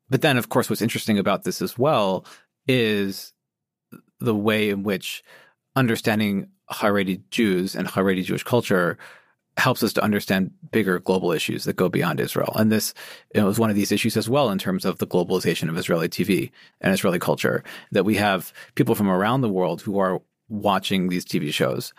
[0.09, 2.25] But then, of course, what's interesting about this as well
[2.67, 3.33] is
[4.19, 5.23] the way in which
[5.75, 8.97] understanding Haredi Jews and Haredi Jewish culture
[9.61, 12.51] helps us to understand bigger global issues that go beyond Israel.
[12.55, 12.93] And this
[13.35, 16.09] know, is one of these issues as well in terms of the globalization of Israeli
[16.09, 16.51] TV
[16.81, 21.23] and Israeli culture, that we have people from around the world who are watching these
[21.23, 21.93] TV shows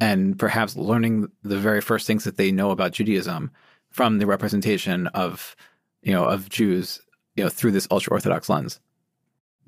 [0.00, 3.50] and perhaps learning the very first things that they know about Judaism
[3.90, 5.56] from the representation of,
[6.02, 7.00] you know, of Jews,
[7.34, 8.78] you know, through this ultra Orthodox lens.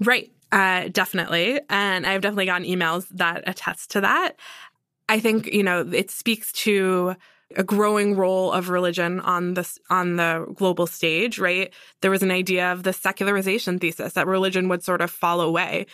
[0.00, 0.30] Right.
[0.52, 1.60] Uh, definitely.
[1.70, 4.36] And I've definitely gotten emails that attest to that.
[5.08, 7.16] I think, you know, it speaks to
[7.56, 11.72] a growing role of religion on this on the global stage, right?
[12.02, 15.86] There was an idea of the secularization thesis that religion would sort of fall away.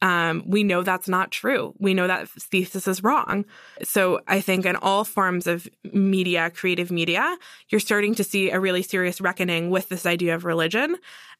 [0.00, 1.74] Um, we know that's not true.
[1.78, 3.44] We know that thesis is wrong.
[3.82, 7.36] So I think in all forms of media, creative media,
[7.68, 10.96] you're starting to see a really serious reckoning with this idea of religion.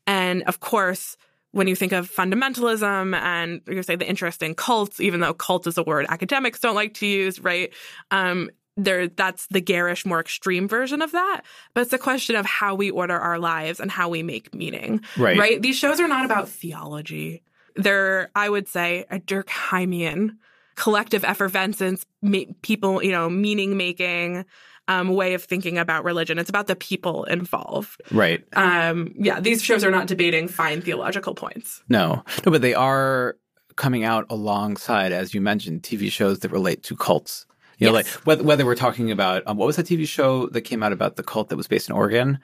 [0.07, 1.17] And of course,
[1.53, 5.67] when you think of fundamentalism and you say the interest in cults, even though cult
[5.67, 7.73] is a word academics don't like to use, right?
[8.11, 11.43] Um, there, that's the garish, more extreme version of that.
[11.75, 15.03] But it's a question of how we order our lives and how we make meaning.
[15.17, 15.37] Right.
[15.37, 15.61] Right.
[15.61, 17.43] These shows are not about theology.
[17.75, 20.37] They're, I would say, a Durkheimian
[20.77, 24.45] collective effervescence, ma- people, you know, meaning making,
[24.87, 26.39] um, way of thinking about religion.
[26.39, 28.01] It's about the people involved.
[28.11, 28.43] Right.
[28.55, 31.83] Um, yeah, these shows are not debating fine theological points.
[31.89, 33.37] No, no, but they are
[33.77, 37.47] coming out alongside, as you mentioned, TV shows that relate to cults.
[37.79, 38.15] You know, yes.
[38.15, 40.93] like whether, whether, we're talking about um, what was that TV show that came out
[40.93, 42.39] about the cult that was based in Oregon?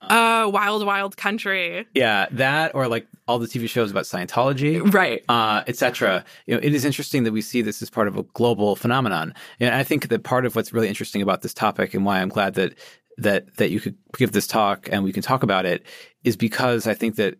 [0.00, 1.84] Uh, Wild Wild Country.
[1.94, 5.24] Yeah, that or like all the TV shows about Scientology, right?
[5.28, 6.24] Uh, etc.
[6.46, 9.34] You know, it is interesting that we see this as part of a global phenomenon,
[9.58, 12.28] and I think that part of what's really interesting about this topic and why I'm
[12.28, 12.74] glad that
[13.18, 15.84] that that you could give this talk and we can talk about it
[16.22, 17.36] is because I think that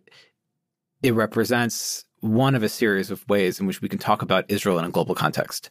[1.02, 4.80] it represents one of a series of ways in which we can talk about Israel
[4.80, 5.70] in a global context.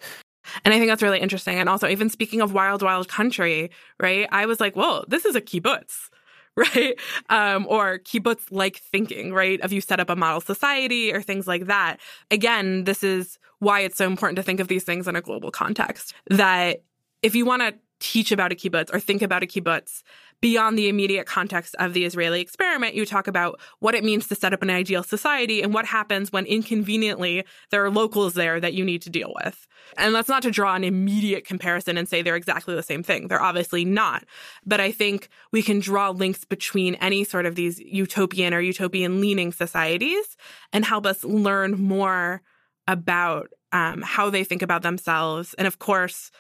[0.64, 1.60] And I think that's really interesting.
[1.60, 4.28] And also, even speaking of wild, wild country, right?
[4.32, 6.10] I was like, whoa, this is a kibbutz
[6.58, 7.00] right?
[7.30, 9.62] Um, or kibbutz like thinking, right?
[9.62, 11.98] Of you set up a model society or things like that.
[12.32, 15.52] Again, this is why it's so important to think of these things in a global
[15.52, 16.16] context.
[16.32, 16.84] That
[17.22, 20.02] if you want to teach about a kibbutz or think about a kibbutz
[20.40, 24.36] beyond the immediate context of the Israeli experiment, you talk about what it means to
[24.36, 28.74] set up an ideal society and what happens when inconveniently there are locals there that
[28.74, 29.68] you need to deal with.
[29.98, 33.28] And that's not to draw an immediate comparison and say they're exactly the same thing.
[33.28, 34.26] They're obviously not.
[34.66, 39.22] But I think we can draw links between any sort of these utopian or utopian
[39.22, 40.38] leaning societies
[40.72, 42.42] and help us learn more
[42.88, 45.56] about um, how they think about themselves.
[45.56, 46.32] And of course,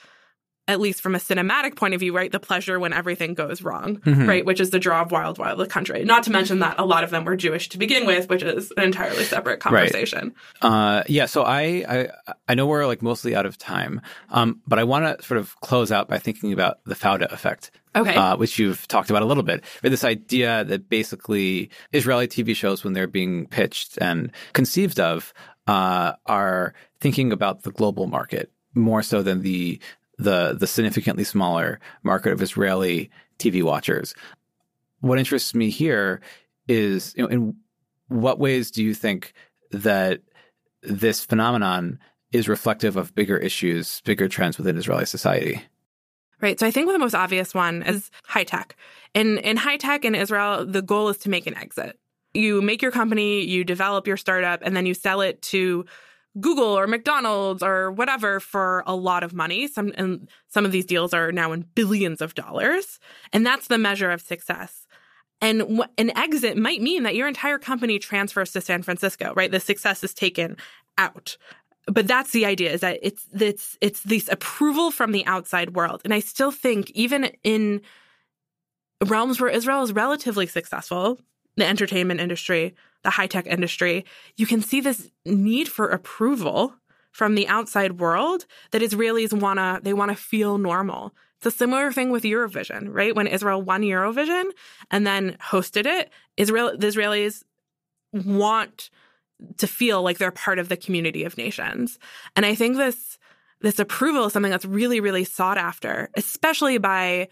[0.67, 3.97] at least from a cinematic point of view, right, the pleasure when everything goes wrong,
[3.97, 4.27] mm-hmm.
[4.27, 6.03] right, which is the draw of Wild Wild the Country.
[6.03, 8.71] Not to mention that a lot of them were Jewish to begin with, which is
[8.75, 10.35] an entirely separate conversation.
[10.61, 10.97] Right.
[10.99, 12.07] Uh, yeah, so I, I
[12.47, 15.59] I know we're like mostly out of time, um, but I want to sort of
[15.61, 17.71] close out by thinking about the Fauda effect.
[17.95, 18.15] Okay.
[18.15, 19.63] Uh, which you've talked about a little bit.
[19.83, 19.89] Right?
[19.89, 25.33] This idea that basically Israeli TV shows, when they're being pitched and conceived of,
[25.65, 29.79] uh, are thinking about the global market more so than the
[30.17, 33.09] the the significantly smaller market of Israeli
[33.39, 34.15] TV watchers.
[35.01, 36.21] What interests me here
[36.67, 37.55] is, you know, in
[38.07, 39.33] what ways do you think
[39.71, 40.21] that
[40.81, 41.99] this phenomenon
[42.31, 45.61] is reflective of bigger issues, bigger trends within Israeli society?
[46.39, 46.59] Right.
[46.59, 48.75] So I think the most obvious one is high tech.
[49.13, 51.99] In in high tech in Israel, the goal is to make an exit.
[52.33, 55.85] You make your company, you develop your startup, and then you sell it to
[56.39, 59.67] Google or McDonald's or whatever for a lot of money.
[59.67, 62.99] Some and some of these deals are now in billions of dollars,
[63.33, 64.87] and that's the measure of success.
[65.41, 69.51] And an exit might mean that your entire company transfers to San Francisco, right?
[69.51, 70.57] The success is taken
[70.97, 71.37] out.
[71.85, 76.01] But that's the idea is that it's it's it's this approval from the outside world.
[76.03, 77.81] And I still think even in
[79.05, 81.19] realms where Israel is relatively successful,
[81.55, 86.73] the entertainment industry, the high tech industry, you can see this need for approval
[87.11, 91.13] from the outside world that Israelis wanna they wanna feel normal.
[91.37, 93.15] It's a similar thing with Eurovision, right?
[93.15, 94.45] When Israel won Eurovision
[94.91, 97.43] and then hosted it, Israel the Israelis
[98.13, 98.89] want
[99.57, 101.99] to feel like they're part of the community of nations.
[102.35, 103.17] And I think this
[103.61, 107.27] this approval is something that's really, really sought after, especially by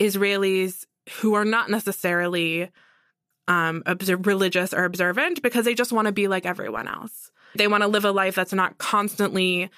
[0.00, 0.86] Israelis
[1.20, 2.70] who are not necessarily
[3.48, 3.82] um,
[4.20, 7.30] religious or observant because they just want to be like everyone else.
[7.54, 9.70] They want to live a life that's not constantly,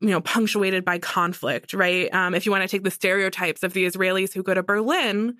[0.00, 2.12] you know, punctuated by conflict, right?
[2.14, 5.36] Um, if you want to take the stereotypes of the Israelis who go to Berlin,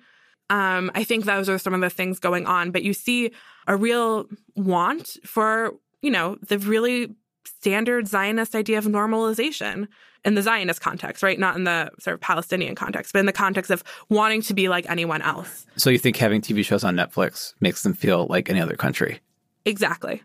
[0.49, 2.71] um, I think those are some of the things going on.
[2.71, 3.31] But you see
[3.67, 7.15] a real want for, you know, the really
[7.45, 9.87] standard Zionist idea of normalization
[10.25, 11.39] in the Zionist context, right?
[11.39, 14.67] Not in the sort of Palestinian context, but in the context of wanting to be
[14.67, 15.65] like anyone else.
[15.77, 19.21] So you think having TV shows on Netflix makes them feel like any other country?
[19.65, 20.21] Exactly.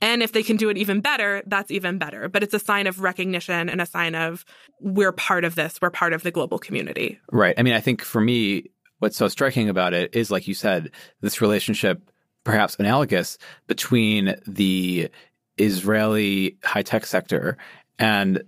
[0.00, 2.28] And if they can do it even better, that's even better.
[2.28, 4.46] But it's a sign of recognition and a sign of
[4.80, 7.18] we're part of this, we're part of the global community.
[7.30, 7.54] Right.
[7.58, 8.70] I mean, I think for me,
[9.00, 10.90] what's so striking about it is, like you said,
[11.20, 12.00] this relationship,
[12.44, 13.36] perhaps analogous,
[13.66, 15.10] between the
[15.58, 17.58] Israeli high tech sector
[17.98, 18.42] and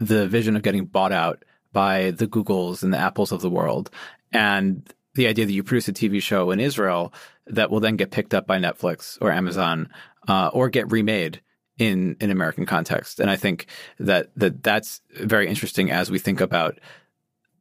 [0.00, 3.90] the vision of getting bought out by the Googles and the Apples of the world.
[4.32, 4.82] And
[5.14, 7.12] the idea that you produce a TV show in Israel
[7.46, 9.90] that will then get picked up by Netflix or Amazon
[10.28, 11.40] uh, or get remade
[11.78, 13.20] in an American context.
[13.20, 13.66] And I think
[13.98, 16.78] that, that that's very interesting as we think about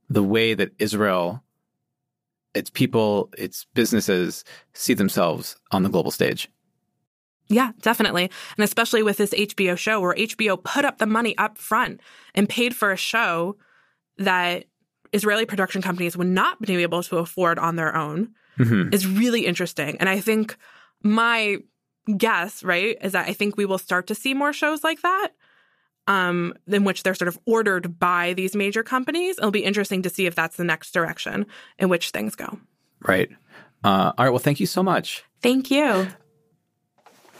[0.09, 1.43] the way that Israel,
[2.53, 6.49] its people, its businesses see themselves on the global stage.
[7.49, 8.29] Yeah, definitely.
[8.57, 11.99] And especially with this HBO show where HBO put up the money up front
[12.35, 13.57] and paid for a show
[14.19, 14.65] that
[15.13, 18.29] Israeli production companies would not be able to afford on their own
[18.59, 18.93] mm-hmm.
[18.93, 19.97] is really interesting.
[19.99, 20.57] And I think
[21.01, 21.57] my
[22.17, 25.29] guess, right, is that I think we will start to see more shows like that.
[26.07, 29.37] Um, in which they're sort of ordered by these major companies.
[29.37, 31.45] It'll be interesting to see if that's the next direction
[31.77, 32.57] in which things go.
[33.01, 33.29] Right.
[33.83, 34.31] Uh, all right.
[34.31, 35.23] Well, thank you so much.
[35.43, 36.07] Thank you.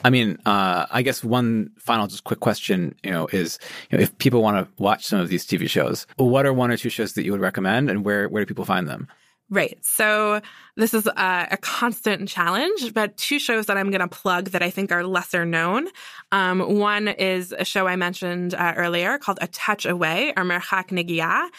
[0.04, 4.04] I mean, uh, I guess one final just quick question, you know, is you know,
[4.04, 6.90] if people want to watch some of these TV shows, what are one or two
[6.90, 9.08] shows that you would recommend, and where where do people find them?
[9.52, 9.80] Right.
[9.82, 10.42] So
[10.76, 14.62] this is a, a, constant challenge, but two shows that I'm going to plug that
[14.62, 15.88] I think are lesser known.
[16.32, 20.90] Um, one is a show I mentioned uh, earlier called A Touch Away or Merchak
[20.90, 21.50] Negia.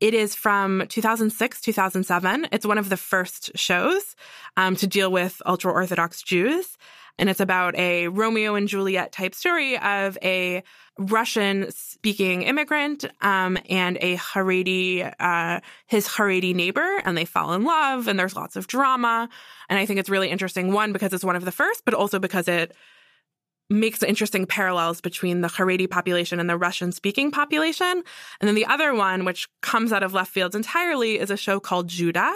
[0.00, 2.48] It is from 2006, 2007.
[2.50, 4.16] It's one of the first shows
[4.56, 6.76] um, to deal with ultra Orthodox Jews.
[7.18, 10.62] And it's about a Romeo and Juliet type story of a
[10.98, 17.64] Russian speaking immigrant um, and a Haredi, uh, his Haredi neighbor, and they fall in
[17.64, 19.28] love, and there's lots of drama.
[19.68, 22.18] And I think it's really interesting, one, because it's one of the first, but also
[22.18, 22.74] because it
[23.68, 28.02] makes interesting parallels between the Haredi population and the Russian speaking population.
[28.40, 31.58] And then the other one, which comes out of left field entirely, is a show
[31.58, 32.32] called Juda.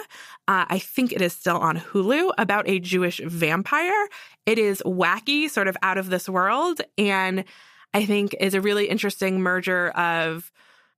[0.47, 4.07] Uh, I think it is still on Hulu about a Jewish vampire.
[4.45, 6.81] It is wacky, sort of out of this world.
[6.97, 7.45] And
[7.93, 10.51] I think is a really interesting merger of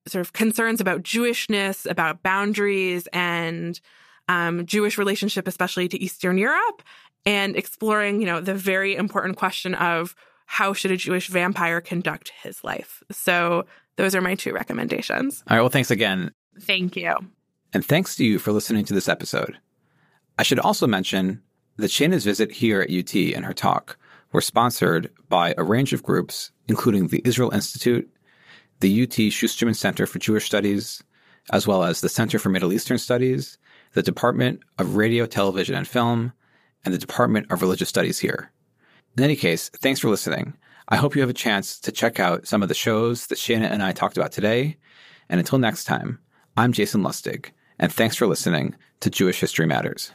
[0.08, 3.80] sort of concerns about Jewishness, about boundaries, and
[4.28, 6.82] um, Jewish relationship, especially to Eastern Europe,
[7.26, 10.16] and exploring, you know, the very important question of
[10.46, 13.02] how should a Jewish vampire conduct his life.
[13.12, 13.66] So
[13.96, 15.44] those are my two recommendations.
[15.50, 15.62] All right.
[15.62, 16.32] Well, thanks again.
[16.62, 17.16] Thank you.
[17.74, 19.58] And thanks to you for listening to this episode.
[20.38, 21.42] I should also mention
[21.78, 23.98] that Shayna's visit here at UT and her talk
[24.32, 28.10] were sponsored by a range of groups, including the Israel Institute,
[28.80, 31.04] the UT Schusterman Center for Jewish Studies,
[31.52, 33.58] as well as the Center for Middle Eastern Studies,
[33.94, 36.34] the Department of Radio, Television, and Film,
[36.84, 38.52] and the Department of Religious Studies here.
[39.18, 40.58] In any case, thanks for listening.
[40.90, 43.70] I hope you have a chance to check out some of the shows that Shayna
[43.72, 44.78] and I talked about today.
[45.30, 46.20] And until next time,
[46.58, 50.12] I'm Jason Lustig, and thanks for listening to Jewish History Matters.